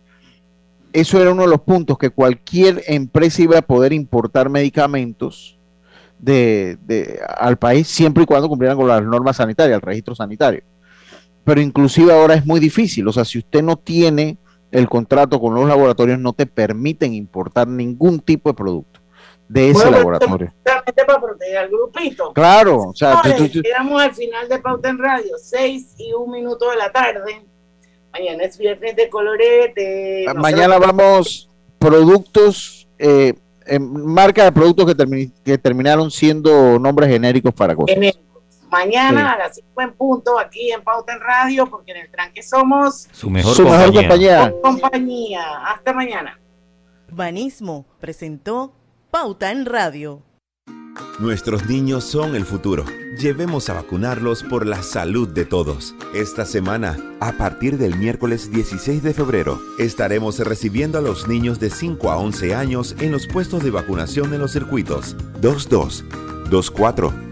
[0.93, 5.57] eso era uno de los puntos que cualquier empresa iba a poder importar medicamentos
[6.19, 6.77] de,
[7.37, 10.63] al país siempre y cuando cumplieran con las normas sanitarias, el registro sanitario.
[11.43, 13.07] Pero inclusive ahora es muy difícil.
[13.07, 14.37] O sea, si usted no tiene
[14.71, 19.01] el contrato con los laboratorios no te permiten importar ningún tipo de producto
[19.51, 20.53] de ese laboratorio.
[20.63, 22.31] para proteger al grupito.
[22.33, 26.91] Claro, o sea, al final de Pauta en Radio, 6 y un minuto de la
[26.91, 27.45] tarde.
[28.13, 30.25] Mañana es viernes de colorete.
[30.35, 31.49] Mañana vamos
[31.79, 33.33] productos, eh,
[33.79, 37.97] marca de productos que, que terminaron siendo nombres genéricos para cosas.
[38.71, 42.41] Mañana a las 5 en punto, aquí en Pauta en Radio, porque en el tranque
[42.41, 44.53] somos su mejor, compañía.
[44.61, 45.43] compañía.
[45.67, 46.39] Hasta mañana.
[47.09, 48.73] Urbanismo presentó
[49.11, 50.23] Pauta en Radio.
[51.19, 52.85] Nuestros niños son el futuro.
[53.19, 55.93] Llevemos a vacunarlos por la salud de todos.
[56.13, 61.69] Esta semana, a partir del miércoles 16 de febrero, estaremos recibiendo a los niños de
[61.69, 66.05] 5 a 11 años en los puestos de vacunación en los circuitos 22,
[66.49, 67.30] 24,